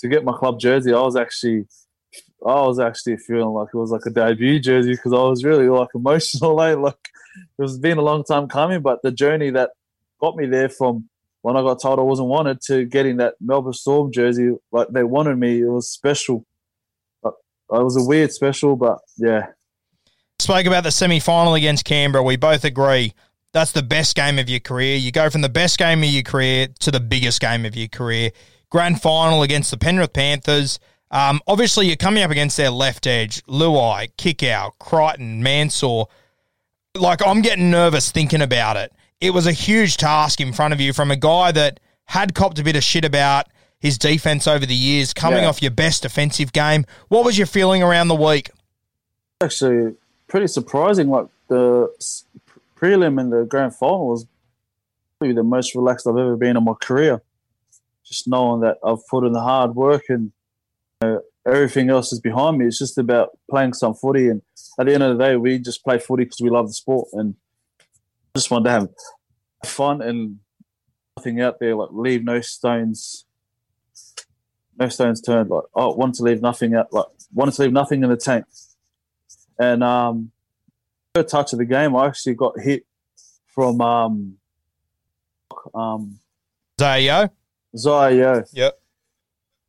[0.00, 1.66] to get my club jersey, I was actually,
[2.46, 5.68] I was actually feeling like it was like a debut jersey because I was really
[5.68, 6.54] like emotional.
[6.54, 7.08] Like, like
[7.58, 9.70] it was been a long time coming, but the journey that
[10.20, 11.08] got me there from
[11.42, 15.04] when I got told I wasn't wanted to getting that Melbourne Storm jersey, like they
[15.04, 16.44] wanted me, it was special.
[17.72, 19.46] It was a weird special, but yeah.
[20.38, 22.22] Spoke about the semi final against Canberra.
[22.22, 23.14] We both agree
[23.56, 24.96] that's the best game of your career.
[24.96, 27.88] You go from the best game of your career to the biggest game of your
[27.88, 28.30] career.
[28.70, 30.78] Grand final against the Penrith Panthers.
[31.10, 36.04] Um, obviously, you're coming up against their left edge, Luai, Kikau, Crichton, Mansour.
[36.94, 38.92] Like, I'm getting nervous thinking about it.
[39.22, 42.58] It was a huge task in front of you from a guy that had copped
[42.58, 43.46] a bit of shit about
[43.78, 45.48] his defense over the years, coming yeah.
[45.48, 46.84] off your best defensive game.
[47.08, 48.50] What was your feeling around the week?
[49.40, 49.94] Actually,
[50.28, 51.08] pretty surprising.
[51.08, 51.88] Like, the
[52.76, 54.26] prelim and the grand final was
[55.18, 57.22] probably the most relaxed I've ever been in my career.
[58.04, 60.32] Just knowing that I've put in the hard work and
[61.02, 62.66] you know, everything else is behind me.
[62.66, 64.28] It's just about playing some footy.
[64.28, 64.42] And
[64.78, 67.08] at the end of the day, we just play footy because we love the sport
[67.12, 67.34] and
[68.36, 68.88] just want to have
[69.64, 70.38] fun and
[71.16, 71.74] nothing out there.
[71.74, 73.25] Like leave no stones,
[74.78, 75.50] no stones turned.
[75.50, 76.92] Like I wanted to leave nothing out.
[76.92, 78.44] Like wanted to leave nothing in the tank.
[79.58, 80.32] And um,
[81.14, 82.84] touch of the game, I actually got hit
[83.46, 84.36] from um,
[85.74, 86.18] um,
[86.78, 87.30] Zayo.
[87.74, 88.48] Zayo.
[88.52, 88.78] Yep.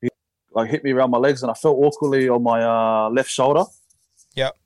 [0.02, 0.10] He
[0.52, 3.64] like hit me around my legs, and I felt awkwardly on my uh, left shoulder.
[4.36, 4.58] Yep.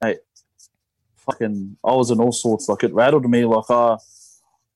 [0.00, 0.16] Hey,
[1.14, 2.68] fucking, I was in all sorts.
[2.68, 3.44] Like it rattled me.
[3.44, 3.98] Like I, uh,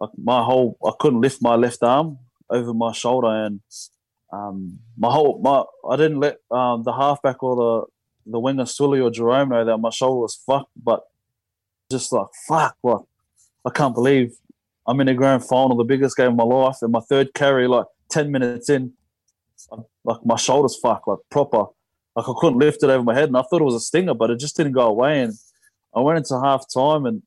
[0.00, 2.18] like my whole, I couldn't lift my left arm
[2.50, 3.60] over my shoulder, and
[4.32, 7.92] um, my whole, my, I didn't let um, the halfback or the
[8.24, 11.02] the winger Sully or Jahrome know that my shoulder was fucked, but
[11.90, 13.02] just like fuck, what?
[13.64, 14.32] I can't believe
[14.86, 17.68] I'm in a grand final, the biggest game of my life, and my third carry,
[17.68, 18.92] like ten minutes in,
[20.04, 21.64] like my shoulders fucked, like proper,
[22.16, 24.14] like I couldn't lift it over my head, and I thought it was a stinger,
[24.14, 25.34] but it just didn't go away, and
[25.94, 27.22] I went into half time, and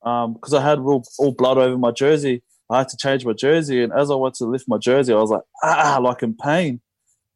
[0.00, 3.82] because um, I had all blood over my jersey, I had to change my jersey,
[3.82, 6.80] and as I went to lift my jersey, I was like ah, like in pain,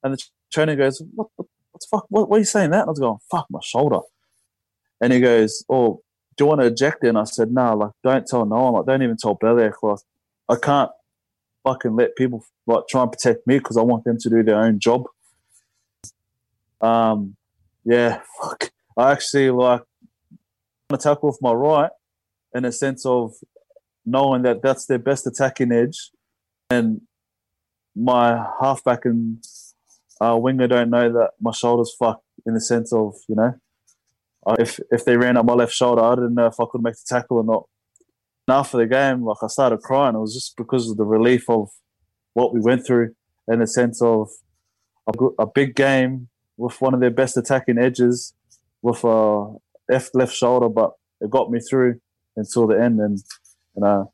[0.02, 1.44] and the trainer goes, "What the
[1.90, 2.06] fuck?
[2.08, 2.80] What, what, are you saying that?
[2.80, 4.00] And I was going, fuck my shoulder.
[5.00, 6.02] And he goes, oh,
[6.36, 7.08] do you want to eject it?
[7.08, 8.74] And I said, no, like, don't tell no one.
[8.74, 9.74] Like, don't even tell Belair.
[9.82, 9.98] Like,
[10.48, 10.90] I can't
[11.64, 14.60] fucking let people like try and protect me because I want them to do their
[14.60, 15.04] own job.
[16.80, 17.36] Um,
[17.84, 18.70] yeah, fuck.
[18.96, 19.82] I actually like
[20.90, 21.90] to tackle with my right
[22.54, 23.34] in a sense of
[24.04, 26.10] knowing that that's their best attacking edge,
[26.68, 27.02] and
[27.96, 29.44] my halfback and
[30.20, 33.54] uh, winger don't know that my shoulder's fucked in the sense of you know
[34.58, 36.94] if if they ran up my left shoulder, I didn't know if I could make
[36.94, 37.64] the tackle or not.
[38.48, 40.14] And after the game, like I started crying.
[40.14, 41.68] It was just because of the relief of
[42.32, 43.14] what we went through,
[43.48, 44.30] in the sense of
[45.06, 48.34] a, a big game with one of their best attacking edges,
[48.82, 49.54] with a
[49.88, 52.00] left left shoulder, but it got me through
[52.36, 52.98] until the end.
[53.00, 53.18] And
[53.76, 54.12] you uh, know,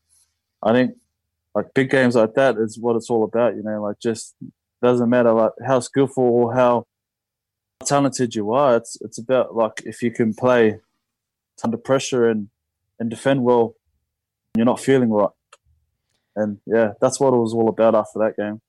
[0.62, 0.96] I think
[1.54, 3.56] like big games like that is what it's all about.
[3.56, 4.34] You know, like just
[4.82, 6.86] doesn't matter like how skillful or how
[7.84, 8.76] talented you are.
[8.76, 10.80] It's it's about like if you can play
[11.64, 12.48] under pressure and
[12.98, 13.74] and defend well,
[14.54, 15.30] you're not feeling right.
[16.34, 18.60] And yeah, that's what it was all about after that game.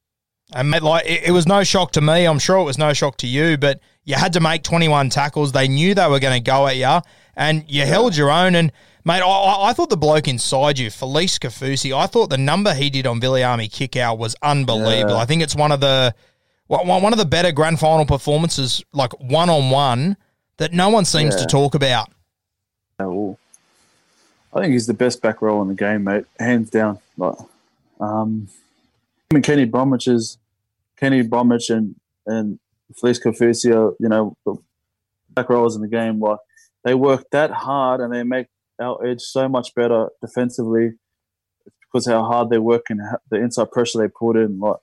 [0.54, 2.26] And mate, like it, it, was no shock to me.
[2.26, 5.52] I'm sure it was no shock to you, but you had to make 21 tackles.
[5.52, 7.02] They knew they were going to go at you,
[7.36, 7.86] and you yeah.
[7.86, 8.56] held your own.
[8.56, 8.72] And
[9.04, 12.90] mate, I, I, thought the bloke inside you, Felise Kaufusi, I thought the number he
[12.90, 15.16] did on Viliami Kikau was unbelievable.
[15.16, 15.22] Yeah.
[15.22, 16.16] I think it's one of the
[16.68, 20.18] one of the better grand final performances, like one on one,
[20.58, 21.42] that no one seems yeah.
[21.42, 22.10] to talk about.
[23.00, 23.38] Oh,
[24.54, 27.00] I think he's the best back row in the game, mate, hands down.
[27.18, 27.36] Like,
[28.00, 28.48] um,
[29.30, 30.38] I mean, Kenny Bromwich is
[30.98, 32.60] Kenny Bromwich and and
[32.94, 34.56] Felise Kaufusi, you know, the
[35.30, 36.20] back rowers in the game.
[36.20, 36.40] Like
[36.84, 38.48] they work that hard and they make
[38.80, 40.92] our edge so much better defensively
[41.82, 44.60] because how hard they work and the inside pressure they put in.
[44.60, 44.78] Like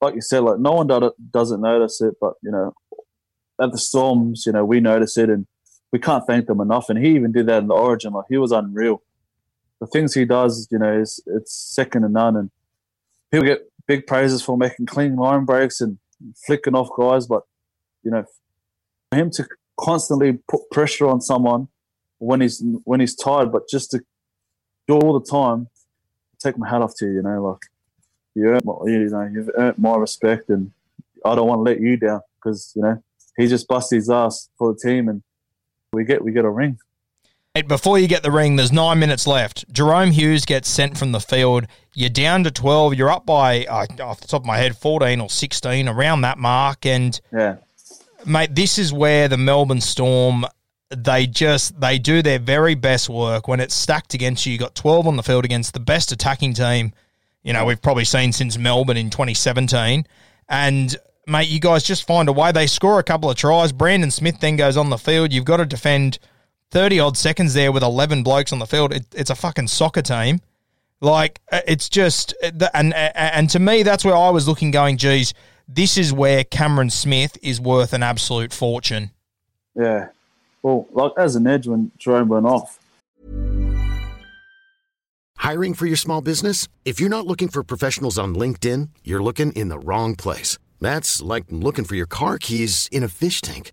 [0.00, 2.74] like you said, like no one doesn't notice it, but you know,
[3.60, 5.46] at the Storms, you know, we notice it and
[5.92, 6.88] we can't thank them enough.
[6.88, 8.12] And he even did that in the Origin.
[8.12, 9.02] Like he was unreal.
[9.80, 12.36] The things he does, you know, is it's second to none.
[12.36, 12.50] And
[13.34, 15.98] people get big praises for making clean line breaks and
[16.46, 17.42] flicking off guys, but
[18.02, 18.24] you know,
[19.10, 19.46] for him to
[19.78, 21.68] constantly put pressure on someone
[22.18, 24.00] when he's when he's tired, but just to
[24.86, 25.68] do all the time,
[26.38, 27.14] take my hat off to you.
[27.14, 27.60] You know, like
[28.34, 30.70] you earned, you know, you've earned my respect, and
[31.24, 33.02] I don't want to let you down because you know
[33.36, 35.22] he just busts his ass for the team, and
[35.92, 36.78] we get we get a ring.
[37.62, 39.72] Before you get the ring, there's nine minutes left.
[39.72, 41.68] Jahrome Hughes gets sent from the field.
[41.94, 42.94] You're down to 12.
[42.94, 46.36] You're up by, uh, off the top of my head, 14 or 16, around that
[46.36, 46.84] mark.
[46.84, 47.54] And, Yeah.
[48.26, 50.44] mate, this is where the Melbourne Storm,
[50.90, 53.46] they just, they do their very best work.
[53.46, 56.54] When it's stacked against you, you got 12 on the field against the best attacking
[56.54, 56.92] team,
[57.44, 60.08] you know, we've probably seen since Melbourne in 2017.
[60.48, 60.96] And,
[61.28, 62.50] mate, you guys just find a way.
[62.50, 63.70] They score a couple of tries.
[63.70, 65.32] Brandon Smith then goes on the field.
[65.32, 66.18] You've got to defend
[66.74, 68.92] 30 odd seconds there with 11 blokes on the field.
[68.92, 70.40] It, it's a fucking soccer team.
[71.00, 74.96] Like, uh, it's just, uh, and, and to me, that's where I was looking, going,
[74.96, 75.34] geez,
[75.68, 79.12] this is where Cameron Smith is worth an absolute fortune.
[79.76, 80.08] Yeah.
[80.62, 82.80] Well, like as an edge when Jahrome went off,
[85.36, 86.68] Hiring for your small business?
[86.84, 90.58] If you're not looking for professionals on LinkedIn, you're looking in the wrong place.
[90.80, 93.72] That's like looking for your car keys in a fish tank.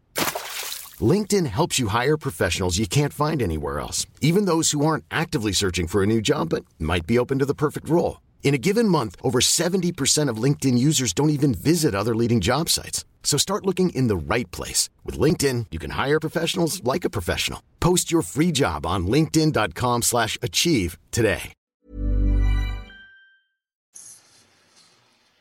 [1.01, 5.53] LinkedIn helps you hire professionals you can't find anywhere else, even those who aren't actively
[5.53, 8.19] searching for a new job but might be open to the perfect role.
[8.43, 12.67] In a given month, over 70% of LinkedIn users don't even visit other leading job
[12.67, 13.05] sites.
[13.23, 14.89] So start looking in the right place.
[15.05, 17.61] With LinkedIn, you can hire professionals like a professional.
[17.79, 21.53] Post your free job on linkedin.com slash achieve today.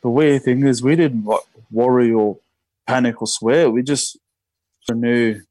[0.01, 1.27] the weird thing is we didn't
[1.71, 2.37] worry or
[2.87, 3.69] panic or swear.
[3.69, 4.17] We just
[4.89, 5.41] knew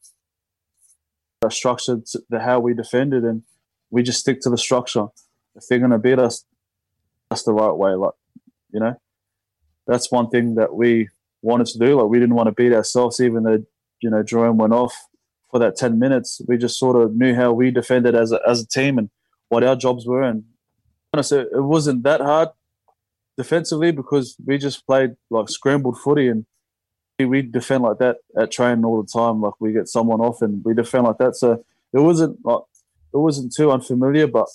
[1.40, 3.42] the structure, to the how we defended, and
[3.90, 5.06] we just stick to the structure.
[5.54, 6.44] If they're gonna beat us,
[7.28, 7.92] that's the right way.
[7.92, 8.14] Like
[8.72, 8.94] you know,
[9.86, 11.08] that's one thing that we
[11.42, 12.00] wanted to do.
[12.00, 13.64] Like we didn't want to beat ourselves, even though
[14.00, 14.94] you know Jahrome went off
[15.50, 16.40] for that ten minutes.
[16.46, 19.10] We just sort of knew how we defended as a, as a team and
[19.48, 20.44] what our jobs were, and
[21.12, 22.50] honestly, it wasn't that hard
[23.36, 26.44] defensively because we just played like scrambled footy and
[27.24, 29.40] we- defend like that at training all the time.
[29.40, 31.36] Like we get someone off and we defend like that.
[31.36, 32.62] So it wasn't like
[33.12, 34.46] it wasn't too unfamiliar, but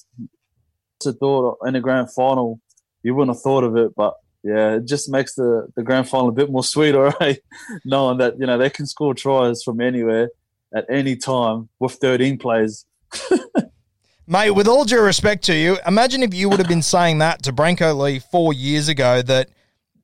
[0.98, 2.60] it's a thought in a grand final
[3.04, 6.30] you wouldn't have thought of it, but yeah, it just makes the, the grand final
[6.30, 7.40] a bit more sweet, right?
[7.84, 10.30] Knowing that, you know, they can score tries from anywhere
[10.74, 12.86] at any time with 13 players.
[14.28, 17.44] Mate, with all due respect to you, imagine if you would have been saying that
[17.44, 19.50] to Brenko Lee four years ago that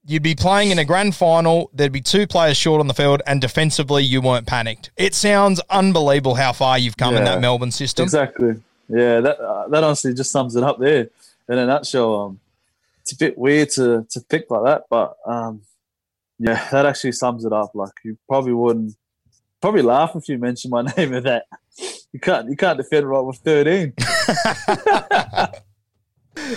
[0.05, 3.21] you'd be playing in a grand final, there'd be two players short on the field,
[3.25, 4.91] and defensively you weren't panicked.
[4.97, 8.03] It sounds unbelievable how far you've come in that Melbourne system.
[8.03, 8.55] Exactly.
[8.89, 11.09] Yeah, that uh, that honestly just sums it up there
[11.47, 12.15] in a nutshell.
[12.15, 12.39] Um,
[13.01, 15.61] it's a bit weird to to pick like that, but um,
[16.39, 17.71] yeah, that actually sums it up.
[17.73, 18.95] Like you probably wouldn't
[19.61, 21.45] probably laugh if you mentioned my name of that.
[22.11, 23.93] You can't you can't defend right with thirteen.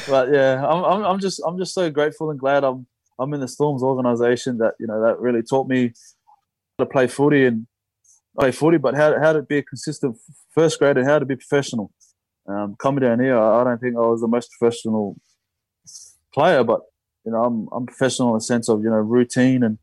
[0.09, 2.87] but yeah, I'm, I'm I'm just I'm just so grateful and glad I'm
[3.19, 5.93] I'm in the Storms organisation that you know that really taught me
[6.79, 7.67] how to play footy and
[8.39, 10.17] play footy, but how how to be a consistent
[10.51, 11.93] first grade and how to be professional.
[12.47, 15.17] Um, coming down here, I don't think I was the most professional
[16.33, 16.81] player, but
[17.25, 19.79] you know I'm I'm professional in the sense of you know routine and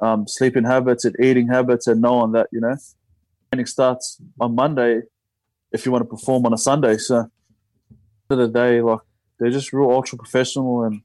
[0.00, 2.76] um, sleeping habits and eating habits and knowing that you know
[3.50, 5.02] training starts on Monday
[5.72, 6.96] if you want to perform on a Sunday.
[6.96, 7.30] So
[8.28, 9.00] the day, like
[9.38, 11.02] they're just real ultra professional and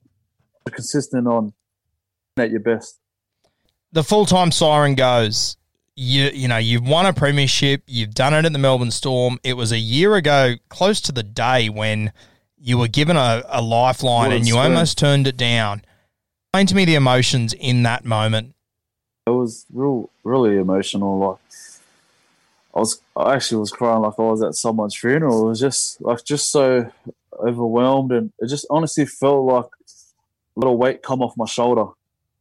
[0.69, 1.53] consistent on
[2.37, 2.99] at your best.
[3.91, 5.57] the full time siren goes.
[5.95, 7.81] You you know you've won a premiership.
[7.87, 9.39] You've done it at the Melbourne Storm.
[9.43, 12.11] It was a year ago, close to the day when
[12.59, 15.81] you were given a, a lifeline and you almost turned it down.
[16.49, 18.53] Explain to me the emotions in that moment.
[19.25, 21.17] it was real, really emotional.
[21.17, 21.37] Like
[22.75, 25.45] I was, I actually was crying like I was at someone's funeral.
[25.45, 26.91] It was just like just so
[27.39, 29.65] overwhelmed, and it just honestly felt like
[30.57, 31.85] little weight come off my shoulder,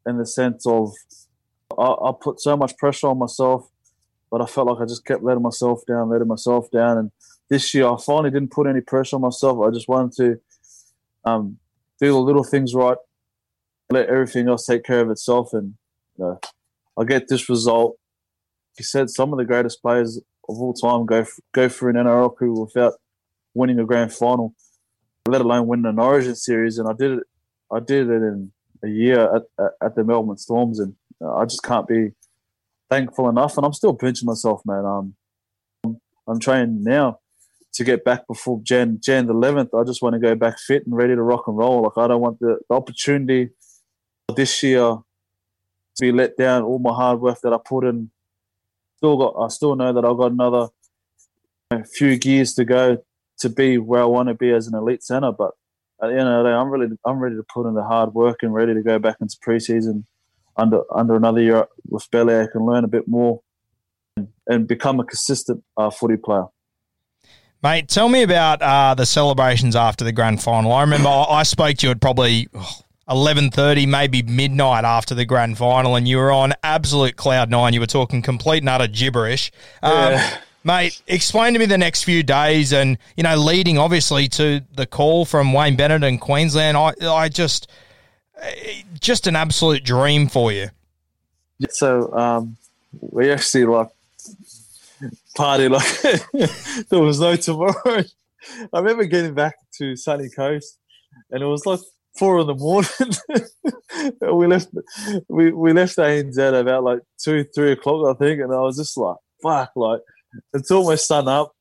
[0.07, 0.93] in the sense of
[1.79, 3.69] I, I put so much pressure on myself,
[4.31, 7.11] but I felt like I just kept letting myself down, letting myself down, and
[7.49, 9.59] this year I finally didn't put any pressure on myself.
[9.61, 11.59] I just wanted to um,
[12.01, 12.97] do the little things right,
[13.91, 15.75] let everything else take care of itself, and
[16.19, 16.41] you know,
[16.99, 17.99] I get this result.
[18.77, 22.37] He said some of the greatest players of all time go go through an NRL
[22.37, 22.95] career without
[23.55, 24.55] winning a grand final,
[25.27, 26.79] let alone winning an Origin series.
[26.79, 27.25] And I did it.
[27.73, 28.53] I did it in
[28.83, 32.12] a year at, at, at the Melbourne Storms, and uh, I just can't be
[32.91, 33.57] thankful enough.
[33.57, 34.85] And I'm still pinching myself, man.
[34.85, 35.14] Um,
[35.85, 37.21] I'm, I'm training now
[37.75, 39.79] to get back before Jan Jan the 11th.
[39.79, 41.83] I just want to go back fit and ready to rock and roll.
[41.83, 43.51] Like I don't want the, the opportunity
[44.35, 44.99] this year
[45.97, 46.62] to be let down.
[46.62, 48.11] All my hard work that I put in,
[48.97, 49.35] still got.
[49.43, 50.69] I still know that I've got another
[51.71, 52.99] you know, few years to go
[53.39, 55.33] to be where I want to be as an elite center.
[55.33, 55.53] But
[56.03, 58.14] at the end of the day, I'm really I'm ready to put in the hard
[58.14, 60.05] work and ready to go back into preseason
[60.57, 63.40] under under another year with Bellyache and learn a bit more
[64.16, 66.44] and, and become a consistent uh, footy player.
[67.62, 70.72] Mate, tell me about uh, the celebrations after the grand final.
[70.72, 72.49] I remember I spoke to you at probably
[73.09, 77.72] eleven thirty, maybe midnight after the grand final, and you were on absolute cloud nine.
[77.72, 79.51] You were talking complete and utter gibberish.
[79.82, 80.36] Um, Yeah.
[80.67, 84.85] Mate, explain to me the next few days, and you know, leading obviously to the
[84.85, 86.77] call from Wayne Bennett and Queensland.
[86.77, 87.71] I, I just,
[88.41, 90.71] eh, just an absolute dream for you.
[91.71, 92.57] So um,
[92.99, 93.91] we actually like
[95.37, 96.03] party like
[96.89, 97.73] there was no tomorrow.
[98.73, 100.79] I remember getting back to Sunny Coast,
[101.31, 101.79] and it was like
[102.19, 102.91] four in the morning.
[104.37, 104.71] we left
[105.29, 108.97] we we left ANZ about like two three o'clock, I think, and I was just
[108.97, 110.01] like, fuck, like
[110.53, 111.53] it's almost sun up.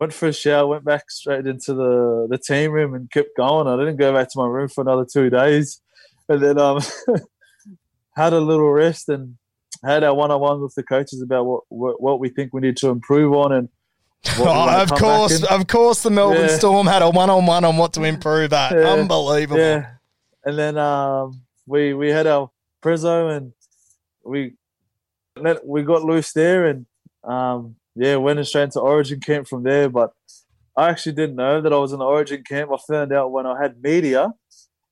[0.00, 3.66] Went for a shower, went back straight into the the team room, and kept going.
[3.66, 5.80] I didn't go back to my room for another two days,
[6.28, 6.80] and then um
[8.16, 9.36] had a little rest and
[9.84, 12.60] had our one on one with the coaches about what, what what we think we
[12.60, 13.68] need to improve on and.
[14.36, 16.56] Oh, of course, of course, the Melbourne Yeah.
[16.56, 18.72] Storm had a one-on-one on what to improve at.
[18.72, 18.94] Yeah.
[18.94, 19.60] Unbelievable.
[19.60, 19.90] Yeah,
[20.44, 22.50] and then um, we we had our
[22.82, 23.52] prezzo and
[24.24, 24.54] we
[25.64, 26.86] we got loose there and
[27.22, 29.88] um, yeah went straight into Origin camp from there.
[29.88, 30.12] But
[30.76, 32.70] I actually didn't know that I was in the Origin camp.
[32.72, 34.32] I found out when I had media.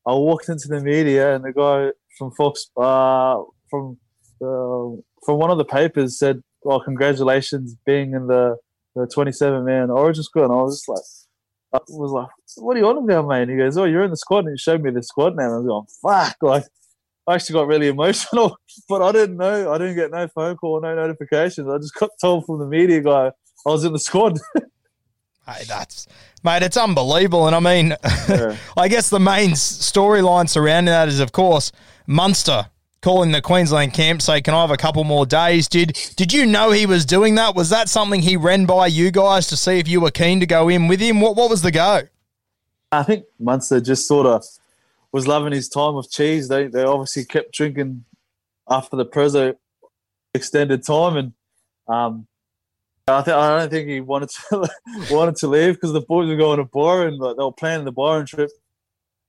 [0.06, 3.98] I walked into the media and the guy from Fox uh, from
[4.42, 8.56] uh, from one of the papers said, "Well, congratulations being in the
[8.94, 11.02] the 27 man Origin squad." And I was just like.
[11.72, 14.10] I was like, "What are you on about, mate?" And he goes, "Oh, you're in
[14.10, 15.50] the squad." And he showed me the squad name.
[15.50, 16.64] I was going, "Fuck!" Like,
[17.28, 18.56] I actually got really emotional,
[18.88, 19.72] but I didn't know.
[19.72, 21.68] I didn't get no phone call, no notifications.
[21.68, 23.30] I just got told from the media guy
[23.66, 24.38] I was in the squad.
[25.48, 26.08] Hey, that's
[26.42, 27.46] mate, it's unbelievable.
[27.46, 27.94] And I mean,
[28.28, 28.56] Yeah.
[28.76, 31.70] I guess the main storyline surrounding that is, of course,
[32.04, 32.66] Munster
[33.00, 36.46] calling the Queensland camp, say, "Can I have a couple more days?" Did Did you
[36.46, 37.54] know he was doing that?
[37.54, 40.46] Was that something he ran by you guys to see if you were keen to
[40.46, 41.20] go in with him?
[41.20, 42.02] What What was the go?
[42.90, 44.44] I think Munster just sort of
[45.16, 46.48] was loving his time with cheese.
[46.48, 48.04] They they obviously kept drinking
[48.68, 49.54] after the Prezzo
[50.34, 51.32] extended time, and
[51.88, 52.26] um,
[53.08, 54.68] I think I don't think he wanted to
[55.10, 57.86] wanted to leave because the boys were going to bar and like, they were planning
[57.86, 58.50] the Byron trip,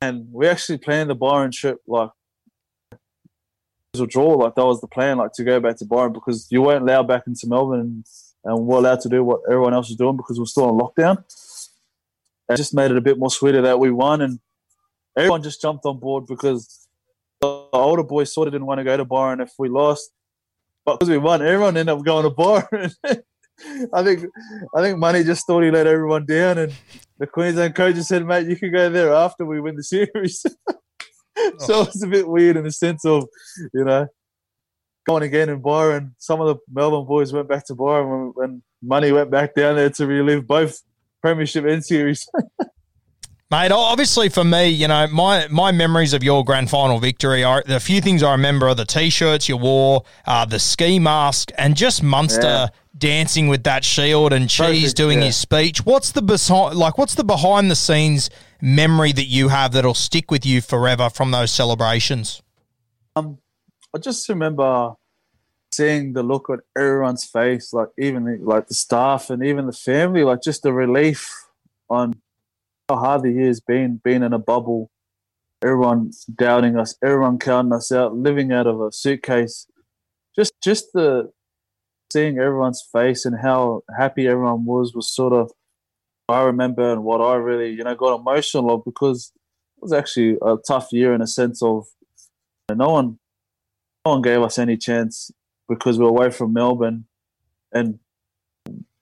[0.02, 2.10] and we actually planned the Byron trip like
[3.94, 4.34] as a draw.
[4.34, 7.08] Like that was the plan, like to go back to Byron because you weren't allowed
[7.08, 8.06] back into Melbourne, and,
[8.44, 11.24] and we're allowed to do what everyone else was doing because we're still on lockdown.
[12.50, 14.40] It just made it a bit more sweeter that we won, and
[15.18, 16.88] everyone just jumped on board because
[17.42, 20.12] the older boys sort of didn't want to go to Byron if we lost,
[20.86, 22.92] but because we won, everyone ended up going to Byron.
[23.94, 24.24] I think
[24.76, 26.74] I think Money just thought he let everyone down, and
[27.18, 30.42] the Queensland coaches said, "Mate, you can go there after we win the series."
[31.60, 31.82] so oh.
[31.84, 33.28] it's a bit weird in the sense of,
[33.74, 34.08] you know,
[35.08, 36.16] going again in Byron.
[36.18, 39.76] Some of the Melbourne boys went back to Byron when, when Money went back down
[39.76, 40.82] there to relive both
[41.22, 42.28] premiership and series.
[43.50, 47.64] Mate, obviously for me, you know, my my memories of your grand final victory are
[47.66, 51.74] the few things I remember are the t-shirts you wore, uh, the ski mask, and
[51.74, 52.68] just Munster Yeah.
[52.98, 55.28] dancing with that shield and Cheese Perfect, doing yeah.
[55.28, 55.86] his speech.
[55.86, 56.98] What's the behind, like?
[56.98, 58.30] What's the behind the scenes
[58.60, 62.42] memory that you have that'll stick with you forever from those celebrations?
[63.16, 63.38] Um,
[63.96, 64.92] I just remember
[65.72, 69.72] seeing the look on everyone's face, like even the, like the staff and even the
[69.72, 71.34] family, like just the relief
[71.90, 72.22] on
[72.90, 74.90] how hard the year's been, being in a bubble,
[75.64, 79.68] everyone doubting us, everyone counting us out, living out of a suitcase.
[80.36, 81.32] Just just the
[82.14, 85.52] seeing everyone's face and how happy everyone was was sort of
[86.30, 89.32] I remember and what I really, you know, got emotional of because
[89.78, 91.88] it was actually a tough year in a sense of
[92.74, 93.20] no one
[94.06, 95.32] no one gave us any chance
[95.68, 97.06] because we were away from Melbourne.
[97.74, 98.00] And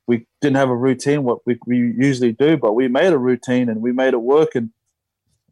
[0.08, 3.70] we didn't have a routine what we, we usually do, but we made a routine
[3.70, 4.56] and we made it work.
[4.56, 4.72] And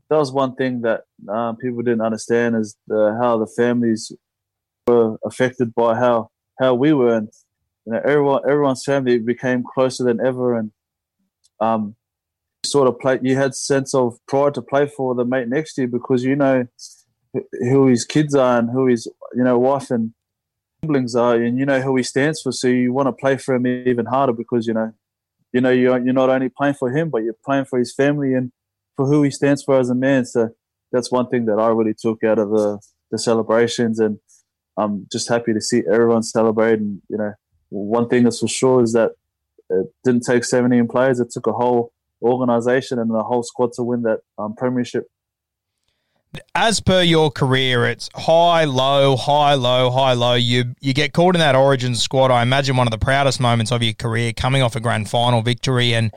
[0.09, 4.11] that was one thing that uh, people didn't understand is the, how the families
[4.87, 6.29] were affected by how,
[6.59, 7.15] how we were.
[7.15, 7.29] And
[7.85, 10.57] you know, everyone everyone's family became closer than ever.
[10.57, 10.71] And
[11.59, 11.95] um,
[12.65, 15.81] sort of play, you had sense of pride to play for the mate next to
[15.81, 16.67] you because you know
[17.33, 20.13] who his kids are and who his you know wife and
[20.83, 22.51] siblings are, and you know who he stands for.
[22.51, 24.93] So you want to play for him even harder because you know,
[25.51, 28.33] you know you're you're not only playing for him, but you're playing for his family
[28.33, 28.51] and
[28.95, 30.25] for who he stands for as a man.
[30.25, 30.49] So
[30.91, 32.79] that's one thing that I really took out of the
[33.11, 34.19] the celebrations, and
[34.77, 36.79] I'm just happy to see everyone celebrate.
[36.79, 37.33] And you know,
[37.69, 39.11] one thing that's for sure is that
[39.69, 43.83] it didn't take 17 players; it took a whole organization and the whole squad to
[43.83, 45.07] win that um, premiership.
[46.55, 50.33] As per your career, it's high, low, high, low, high, low.
[50.33, 52.31] You you get called in that Origin squad.
[52.31, 55.41] I imagine one of the proudest moments of your career, coming off a grand final
[55.41, 56.11] victory, and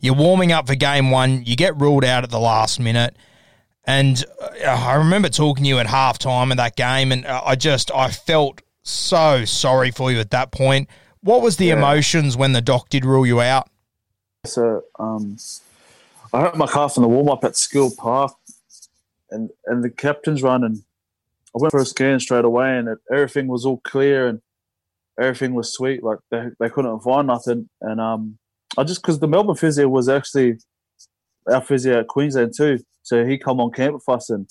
[0.00, 1.44] You're warming up for game one.
[1.44, 3.16] You get ruled out at the last minute.
[3.84, 7.56] And uh, I remember talking to you at halftime of that game, and uh, I
[7.56, 10.88] just I felt so sorry for you at that point.
[11.20, 11.76] What was the yeah.
[11.76, 13.68] emotions when the doc did rule you out?
[14.44, 15.36] So um,
[16.32, 18.34] I hurt my calf in the warm up at Skill Park,
[19.30, 20.78] and and the captain's run, and
[21.54, 24.40] I went for a scan straight away, and it, everything was all clear and
[25.18, 26.02] everything was sweet.
[26.02, 28.38] Like they they couldn't find nothing, and um,
[28.76, 30.58] I just because the Melbourne physio was actually
[31.50, 32.78] our physio at Queensland too.
[33.02, 34.48] So he come on camp with us, and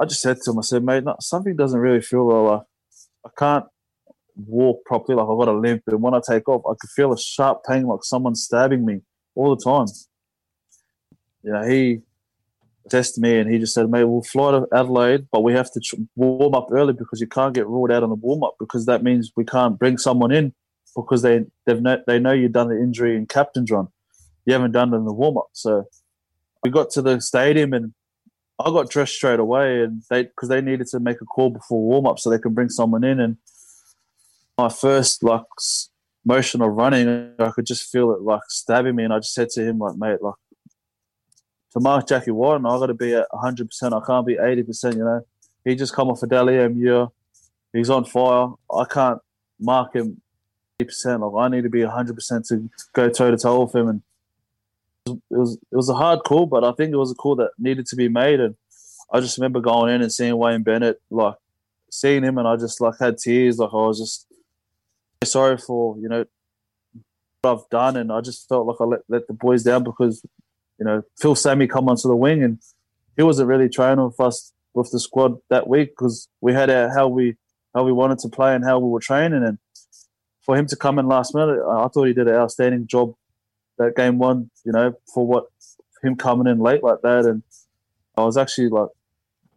[0.00, 2.44] I just said to him, I said, mate, no, something doesn't really feel well.
[2.44, 2.62] Like,
[3.26, 3.66] I can't
[4.34, 5.16] walk properly.
[5.16, 7.62] Like I've got a limp, and when I take off, I could feel a sharp
[7.68, 9.00] pain, like someone's stabbing me
[9.34, 9.86] all the time.
[11.42, 12.00] You know, he
[12.90, 15.80] tested me, and he just said, mate, we'll fly to Adelaide, but we have to
[16.16, 19.02] warm up early because you can't get ruled out on the warm up because that
[19.02, 20.52] means we can't bring someone in
[20.94, 23.88] because they they've they know you've done the injury in captain's run.
[24.46, 25.86] You haven't done it in the warm up, so
[26.62, 27.94] we got to the stadium and
[28.58, 31.82] I got dressed straight away, and they because they needed to make a call before
[31.82, 33.18] warm up so they can bring someone in.
[33.18, 33.36] And
[34.56, 35.42] my first like
[36.24, 39.50] motion of running, I could just feel it like stabbing me, and I just said
[39.50, 40.34] to him like, mate, like
[41.74, 43.66] to mark Jackie Warren, I got to be at 100.
[43.66, 44.62] percent I can't be 80.
[44.62, 45.26] percent You know,
[45.64, 47.08] he just come off a M year,
[47.72, 48.48] he's on fire.
[48.72, 49.20] I can't
[49.60, 50.20] mark him
[50.80, 51.20] 80 percent.
[51.22, 54.02] Like I need to be 100 percent to go toe to toe with him and
[55.06, 57.50] it was it was a hard call, but I think it was a call that
[57.58, 58.40] needed to be made.
[58.40, 58.56] And
[59.12, 61.34] I just remember going in and seeing Wayne Bennett, like
[61.90, 63.58] seeing him, and I just like had tears.
[63.58, 64.26] Like I was just
[65.24, 66.24] sorry for you know
[67.42, 70.24] what I've done, and I just felt like I let let the boys down because
[70.78, 72.58] you know Phil Sami come onto the wing, and
[73.16, 76.88] he wasn't really training with us with the squad that week because we had our,
[76.90, 77.36] how we
[77.74, 79.58] how we wanted to play and how we were training, and
[80.44, 83.14] for him to come in last minute, I thought he did an outstanding job
[83.78, 85.46] that game one, you know, for what
[86.02, 87.24] him coming in late like that.
[87.24, 87.42] And
[88.16, 88.88] I was actually like,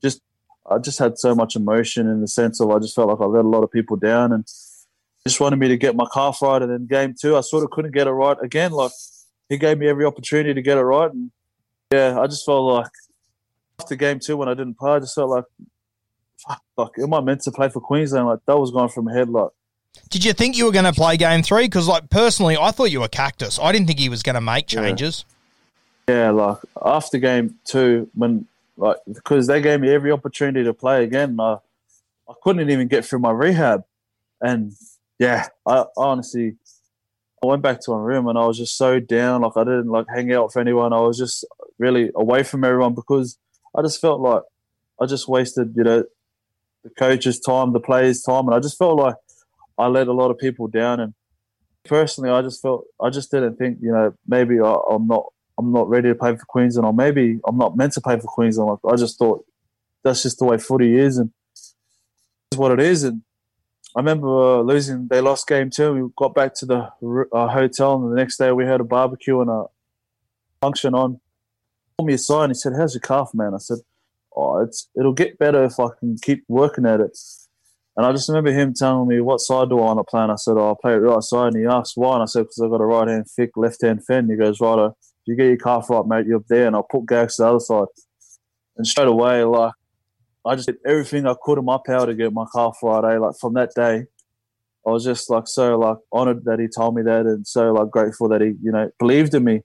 [0.01, 0.22] just,
[0.70, 3.26] I just had so much emotion in the sense of I just felt like I
[3.26, 4.45] let a lot of people down and
[5.26, 6.61] just wanted me to get my calf right.
[6.61, 8.72] And then game two, I sort of couldn't get it right again.
[8.72, 8.91] Like
[9.49, 11.11] he gave me every opportunity to get it right.
[11.11, 11.31] And
[11.91, 12.91] yeah, I just felt like
[13.79, 15.45] after game two when I didn't play, I just felt like,
[16.37, 18.27] fuck, like, am I meant to play for Queensland?
[18.27, 19.29] Like that was going from my head.
[19.29, 19.51] Like
[20.09, 21.65] did you think you were going to play game three?
[21.65, 23.59] Because, like, personally, I thought you were cactus.
[23.59, 25.25] I didn't think he was going to make changes.
[26.07, 26.15] Yeah.
[26.15, 31.03] yeah, like after game two, when like because they gave me every opportunity to play
[31.03, 31.57] again, I
[32.29, 33.83] I couldn't even get through my rehab,
[34.41, 34.71] and
[35.19, 36.55] yeah, I honestly
[37.43, 39.41] I went back to my room and I was just so down.
[39.41, 40.93] Like I didn't like hang out with anyone.
[40.93, 41.45] I was just
[41.77, 43.38] really away from everyone because
[43.75, 44.41] I just felt like
[44.99, 46.03] I just wasted, you know,
[46.83, 49.15] the coach's time, the players' time, and I just felt like
[49.77, 50.99] I let a lot of people down.
[50.99, 51.13] And
[51.85, 55.25] personally, I just felt I just didn't think you know maybe I, am not
[55.57, 58.27] I'm not ready to play for Queensland, or maybe I'm not meant to play for
[58.27, 58.69] Queensland.
[58.83, 59.45] Like, I just thought
[60.03, 61.31] that's just the way footy is, and
[62.51, 63.03] is what it is.
[63.03, 63.21] And
[63.97, 65.07] I remember uh, losing.
[65.07, 65.91] They lost game two.
[65.91, 69.41] We got back to the uh, hotel, and the next day we had a barbecue
[69.41, 69.65] and a
[70.61, 71.13] function on.
[71.13, 71.19] He
[71.97, 73.79] pulled me aside and he said, "How's your calf, man?" I said,
[74.35, 77.17] "Oh, it's it'll get better if I can keep working at it."
[77.95, 80.21] And I just remember him telling me, what side do I want to play?
[80.21, 81.55] And I said, oh, I'll play it right side.
[81.55, 82.13] And he asked why.
[82.13, 84.29] And I said, because I've got a right hand thick, left hand fin.
[84.29, 84.93] He goes, right, if
[85.25, 86.67] you get your calf right, mate, you're up there.
[86.67, 87.87] And I'll put Gags to the other side.
[88.77, 89.73] And straight away, like,
[90.47, 93.15] I just did everything I could in my power to get my right.
[93.15, 93.17] Eh?
[93.17, 94.05] Like, from that day,
[94.85, 97.91] I was just, like, so, like, honored that he told me that and so, like,
[97.91, 99.61] grateful that he, you know, believed in me.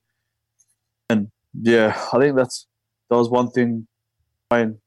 [1.09, 1.31] And,
[1.61, 2.67] yeah, I think that's,
[3.09, 3.87] that was one thing
[4.51, 4.79] Wayne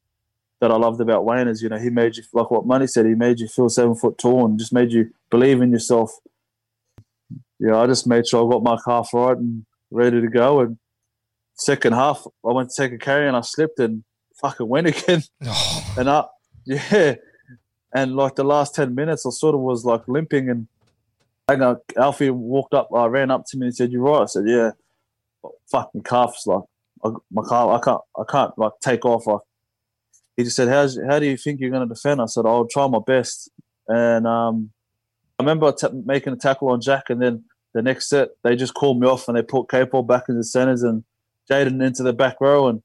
[0.62, 3.06] that I loved about Wayne is, you know, he made you like what Money said,
[3.06, 6.12] he made you feel seven foot tall and just made you believe in yourself.
[7.60, 10.62] Yeah, I just made sure I got my calf right and ready to go.
[10.62, 10.78] And
[11.56, 14.04] second half, I went to take a carry and I slipped and
[14.42, 15.24] fucking went again.
[15.48, 15.94] Oh.
[15.98, 16.26] And I,
[16.66, 17.16] yeah,
[17.94, 20.68] and like the last ten minutes, I sort of was like limping and.
[21.48, 24.24] I know Alfie walked up, I uh, ran up to me and said, You're right?"
[24.24, 24.72] I said, "Yeah."
[25.70, 26.64] Fucking calves, like
[27.04, 29.28] I, my calf, I can't, I can't like take off.
[29.28, 29.42] Like
[30.38, 32.68] he just said, "How's how do you think you're going to defend?" I said, "I'll
[32.68, 33.50] try my best."
[33.88, 34.72] And um,
[35.40, 38.74] I remember t- making a tackle on Jack, and then the next set they just
[38.74, 41.04] called me off and they put Capewell back in the centers and
[41.50, 42.82] Jaydn into the back row, and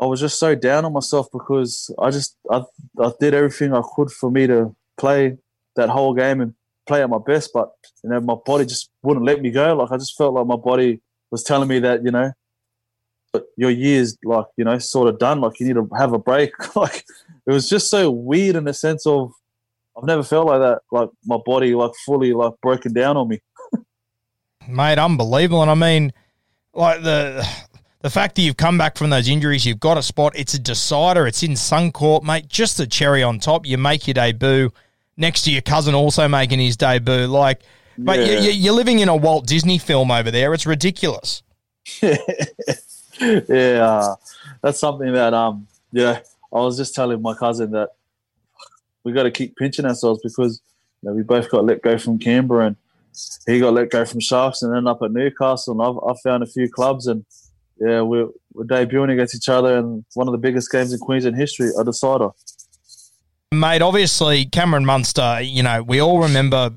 [0.00, 2.62] I was just so down on myself because I just I,
[3.00, 5.36] I did everything I could for me to play
[5.76, 6.54] that whole game and
[6.86, 7.72] play at my best, but
[8.02, 9.74] you know my body just wouldn't let me go.
[9.74, 12.32] Like I just felt like my body was telling me that you know
[13.56, 16.52] your year's like you know sort of done like you need to have a break
[16.76, 17.04] like
[17.46, 19.32] it was just so weird in the sense of
[19.98, 23.40] i've never felt like that like my body like fully like broken down on me
[24.68, 25.62] Mate, unbelievable.
[25.62, 26.12] And I mean,
[26.72, 27.46] like the
[28.04, 30.34] the fact that you've come back from those injuries, you've got a spot.
[30.36, 31.26] It's a decider.
[31.26, 32.48] It's in Suncorp, mate.
[32.48, 33.64] Just the cherry on top.
[33.64, 34.70] You make your debut
[35.16, 37.26] next to your cousin also making his debut.
[37.26, 37.62] Like,
[37.96, 38.40] but Yeah.
[38.40, 40.52] you, you, are living in a Walt Disney film over there.
[40.52, 41.42] It's ridiculous.
[42.02, 42.18] yeah,
[43.48, 44.16] uh,
[44.60, 46.20] that's something that um yeah,
[46.52, 47.88] I was just telling my cousin that
[49.02, 50.60] we got to keep pinching ourselves because
[51.02, 52.76] you know, we both got let go from Canberra and
[53.46, 56.42] he got let go from Sharks and ended up at Newcastle and I've, I've found
[56.42, 57.24] a few clubs and
[57.78, 61.36] yeah, we're, we're debuting against each other in one of the biggest games in Queensland
[61.36, 62.28] history, a decider.
[63.52, 66.70] Mate, obviously, Cameron Munster, you know, we all remember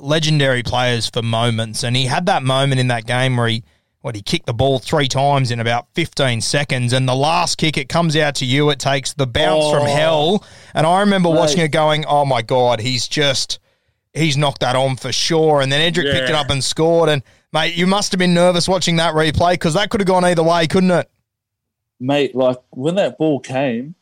[0.00, 3.64] legendary players for moments, and he had that moment in that game where he,
[4.02, 7.76] what, he kicked the ball three times in about 15 seconds, and the last kick,
[7.78, 9.94] it comes out to you, it takes the bounce from Oh.
[9.96, 10.44] hell,
[10.74, 11.38] and I remember Mate.
[11.38, 13.58] watching it going, oh my God, he's just,
[14.12, 17.22] he's knocked that on for sure, and then Edrick picked it up and scored, and
[17.54, 20.42] mate, you must have been nervous watching that replay, because that could have gone either
[20.42, 21.10] way, couldn't it?
[22.00, 23.94] mate, like when that ball came,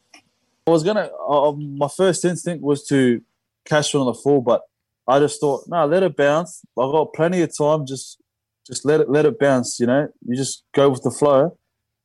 [0.67, 1.11] I was gonna.
[1.29, 3.23] Uh, my first instinct was to
[3.65, 4.63] cash on the full, but
[5.07, 6.63] I just thought, no, let it bounce.
[6.79, 7.87] I got plenty of time.
[7.87, 8.21] Just,
[8.67, 9.81] just let it let it bounce.
[9.81, 11.57] You know, you just go with the flow.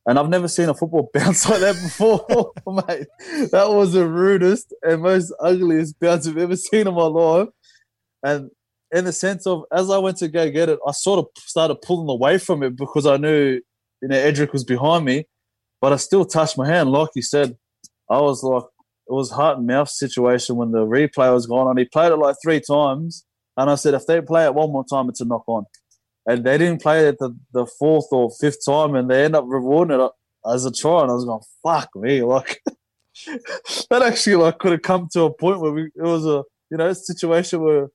[0.05, 2.53] And I've never seen a football bounce like that before,
[2.87, 3.07] mate.
[3.51, 7.49] That was the rudest and most ugliest bounce I've ever seen in my life.
[8.23, 8.49] And
[8.91, 11.81] in the sense of, as I went to go get it, I sort of started
[11.81, 13.59] pulling away from it because I knew,
[14.01, 15.25] you know, Edrick was behind me
[15.81, 16.91] but I still touched my hand.
[16.91, 17.55] Like you said,
[18.09, 18.63] I was like,
[19.09, 21.77] it was heart and mouth situation when the replay was going on.
[21.77, 23.25] He played it like three times,
[23.55, 25.65] and I said, if they play it one more time, it's a knock on.
[26.25, 29.45] And they didn't play it the, the fourth or fifth time, and they end up
[29.47, 30.09] rewarding it uh,
[30.53, 31.03] as a try.
[31.03, 32.61] And I was going, fuck me, like
[33.89, 36.77] that actually like could have come to a point where we, it was a you
[36.77, 37.87] know situation where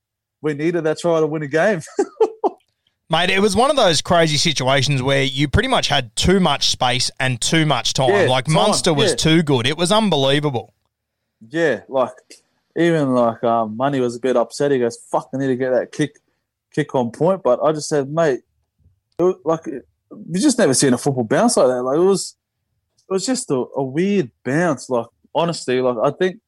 [0.43, 1.80] we needed that try to win a game.
[3.11, 6.70] Mate, it was one of those crazy situations where you pretty much had too much
[6.70, 8.11] space and too much time.
[8.11, 9.16] Yeah, like time, Munster was yeah.
[9.16, 9.66] too good.
[9.66, 10.72] It was unbelievable.
[11.47, 12.12] Yeah, like
[12.76, 14.70] even like um, Money was a bit upset.
[14.70, 16.18] He goes, "Fuck, I need to get that kick,
[16.72, 18.40] kick on point." But I just said, "Mate,
[19.18, 21.82] it was, like you just never seen a football bounce like that.
[21.82, 22.36] Like it was,
[23.09, 24.88] it was just a, a weird bounce.
[24.88, 26.40] Like honestly, like I think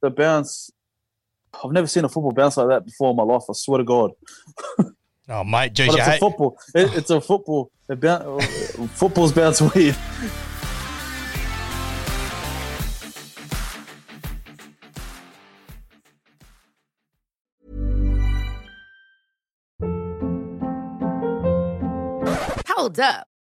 [0.00, 0.70] the bounce,
[1.64, 3.42] I've never seen a football bounce like that before in my life.
[3.48, 4.10] I swear to God.
[5.28, 6.58] Oh, mate, geez, But you it's a hate- football.
[6.74, 7.70] It, it's a football.
[7.88, 8.40] It boun-
[8.88, 9.96] football's bounce weird.
[22.68, 23.26] Hold up.